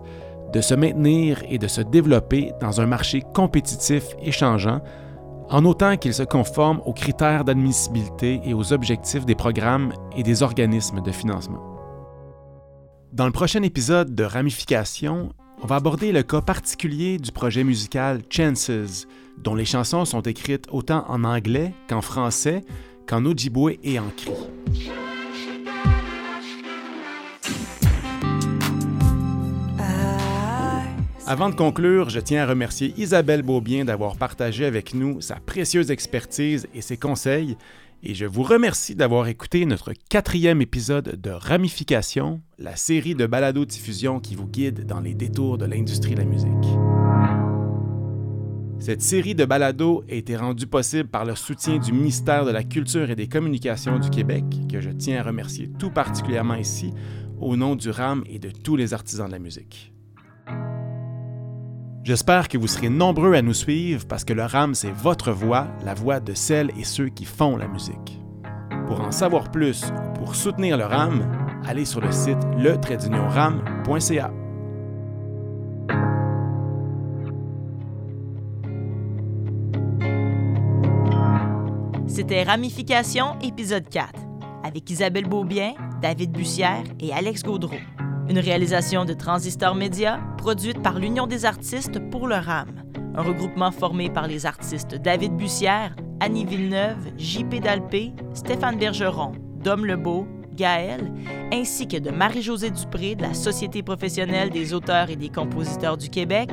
de 0.53 0.61
se 0.61 0.75
maintenir 0.75 1.43
et 1.51 1.59
de 1.59 1.67
se 1.67 1.81
développer 1.81 2.53
dans 2.61 2.81
un 2.81 2.87
marché 2.87 3.25
compétitif 3.35 4.05
et 4.23 4.31
changeant, 4.31 4.81
en 5.49 5.65
autant 5.65 5.97
qu'il 5.97 6.15
se 6.15 6.23
conforme 6.23 6.83
aux 6.87 6.93
critères 6.93 7.45
d'admissibilité 7.45 8.41
et 8.45 8.55
aux 8.55 8.73
objectifs 8.73 9.27
des 9.27 9.35
programmes 9.35 9.93
et 10.17 10.23
des 10.23 10.45
organismes 10.45 11.03
de 11.03 11.11
financement. 11.11 11.65
Dans 13.13 13.27
le 13.27 13.33
prochain 13.33 13.65
épisode 13.65 14.15
de 14.15 14.23
Ramification, 14.23 15.33
on 15.65 15.67
va 15.67 15.77
aborder 15.77 16.13
le 16.13 16.23
cas 16.23 16.43
particulier 16.43 17.19
du 17.19 17.33
projet 17.33 17.65
musical 17.65 18.23
Chances, 18.31 19.09
dont 19.43 19.55
les 19.55 19.65
chansons 19.65 20.05
sont 20.05 20.23
écrites 20.23 20.67
autant 20.71 21.05
en 21.09 21.25
anglais 21.25 21.73
qu'en 21.89 22.01
français, 22.01 22.65
qu'en 23.07 23.25
Ojibwe 23.25 23.79
et 23.83 23.99
en 23.99 24.11
cri. 24.17 24.33
Avant 31.27 31.49
de 31.49 31.55
conclure, 31.55 32.11
je 32.11 32.19
tiens 32.19 32.43
à 32.43 32.47
remercier 32.47 32.93
Isabelle 32.97 33.43
Beaubien 33.43 33.85
d'avoir 33.85 34.17
partagé 34.17 34.65
avec 34.65 34.95
nous 34.95 35.21
sa 35.21 35.37
précieuse 35.37 35.93
expertise 35.93 36.67
et 36.75 36.81
ses 36.81 36.97
conseils, 36.97 37.57
et 38.03 38.15
je 38.15 38.27
vous 38.27 38.43
remercie 38.43 38.97
d'avoir 38.97 39.29
écouté 39.29 39.65
notre 39.65 39.93
quatrième 40.09 40.61
épisode 40.61 41.21
de 41.21 41.31
Ramification, 41.31 42.41
la 42.59 42.75
série 42.75 43.15
de 43.15 43.27
balado-diffusion 43.27 44.19
qui 44.19 44.35
vous 44.35 44.49
guide 44.49 44.87
dans 44.87 44.99
les 44.99 45.15
détours 45.15 45.57
de 45.57 45.67
l'industrie 45.67 46.15
de 46.15 46.21
la 46.21 46.25
musique. 46.25 46.90
Cette 48.81 49.03
série 49.03 49.35
de 49.35 49.45
balados 49.45 50.03
a 50.11 50.15
été 50.15 50.39
rendue 50.39 50.67
possible 50.67 51.11
par 51.11 51.27
le 51.27 51.35
soutien 51.35 51.77
du 51.77 51.93
ministère 51.93 52.47
de 52.47 52.51
la 52.51 52.65
Culture 52.65 53.11
et 53.11 53.15
des 53.15 53.29
Communications 53.29 53.99
du 53.99 54.09
Québec, 54.09 54.43
que 54.73 54.81
je 54.81 54.89
tiens 54.89 55.21
à 55.21 55.23
remercier 55.23 55.69
tout 55.79 55.91
particulièrement 55.91 56.55
ici, 56.55 56.95
au 57.39 57.57
nom 57.57 57.77
du 57.77 57.91
RAM 57.91 58.25
et 58.27 58.39
de 58.39 58.49
tous 58.51 58.77
les 58.77 58.95
artisans 58.95 59.27
de 59.27 59.33
la 59.33 59.39
musique. 59.39 59.93
J'espère 62.05 62.49
que 62.49 62.57
vous 62.57 62.69
serez 62.69 62.89
nombreux 62.89 63.35
à 63.35 63.43
nous 63.43 63.53
suivre 63.53 64.07
parce 64.07 64.25
que 64.25 64.33
le 64.33 64.45
RAM, 64.45 64.75
c'est 64.75 64.93
votre 64.93 65.31
voix, 65.31 65.69
la 65.85 65.93
voix 65.93 66.19
de 66.19 66.33
celles 66.33 66.71
et 66.79 66.85
ceux 66.85 67.11
qui 67.11 67.27
font 67.27 67.59
la 67.59 67.69
musique. 67.69 68.19
Pour 68.87 69.03
en 69.03 69.13
savoir 69.13 69.51
plus 69.51 69.85
ou 69.85 70.13
pour 70.15 70.35
soutenir 70.35 70.79
le 70.79 70.87
RAM, 70.87 71.31
allez 71.67 71.85
sur 71.85 72.01
le 72.01 72.13
site 72.13 72.39
le-ram.ca. 72.57 74.33
Ramification, 82.33 83.37
épisode 83.43 83.89
4, 83.89 84.13
avec 84.63 84.89
Isabelle 84.89 85.27
Beaubien, 85.27 85.75
David 86.01 86.31
Bussière 86.31 86.85
et 87.01 87.13
Alex 87.13 87.43
Gaudreau. 87.43 87.75
Une 88.29 88.39
réalisation 88.39 89.05
de 89.05 89.15
Transistor 89.15 89.75
Média, 89.75 90.21
produite 90.39 90.81
par 90.81 91.01
l'Union 91.01 91.27
des 91.27 91.45
artistes 91.45 91.99
pour 92.11 92.29
le 92.29 92.37
RAM, 92.37 92.69
un 93.17 93.23
regroupement 93.23 93.73
formé 93.73 94.11
par 94.11 94.29
les 94.29 94.47
artistes 94.47 94.95
David 94.95 95.35
Bussière, 95.37 95.97
Annie 96.21 96.45
Villeneuve, 96.45 97.11
JP 97.19 97.57
Dalpé, 97.63 98.13
Stéphane 98.33 98.79
Bergeron, 98.79 99.33
Dom 99.65 99.85
Lebeau, 99.85 100.29
Ainsi 100.63 101.89
que 101.89 101.97
de 101.97 102.11
Marie-Josée 102.11 102.71
Dupré 102.71 103.15
de 103.15 103.23
la 103.23 103.35
Société 103.35 103.83
professionnelle 103.83 104.51
des 104.51 104.75
auteurs 104.75 105.09
et 105.09 105.17
des 105.17 105.31
compositeurs 105.31 105.97
du 105.97 106.11
Québec, 106.11 106.51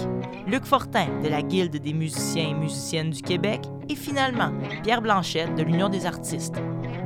Luc 0.48 0.64
Fortin 0.64 1.08
de 1.22 1.28
la 1.28 1.42
Guilde 1.42 1.76
des 1.76 1.94
musiciens 1.94 2.50
et 2.50 2.54
musiciennes 2.54 3.10
du 3.10 3.22
Québec 3.22 3.62
et 3.90 3.96
finalement 3.96 4.52
Pierre 4.84 5.02
Blanchette 5.02 5.56
de 5.56 5.64
l'Union 5.64 5.90
des 5.90 6.06
artistes. 6.06 6.56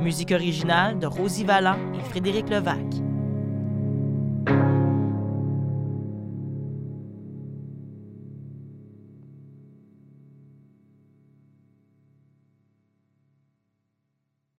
Musique 0.00 0.30
originale 0.30 0.98
de 0.98 1.06
Rosie 1.06 1.44
Vallant 1.44 1.78
et 1.94 2.08
Frédéric 2.08 2.48
Levac. 2.48 3.11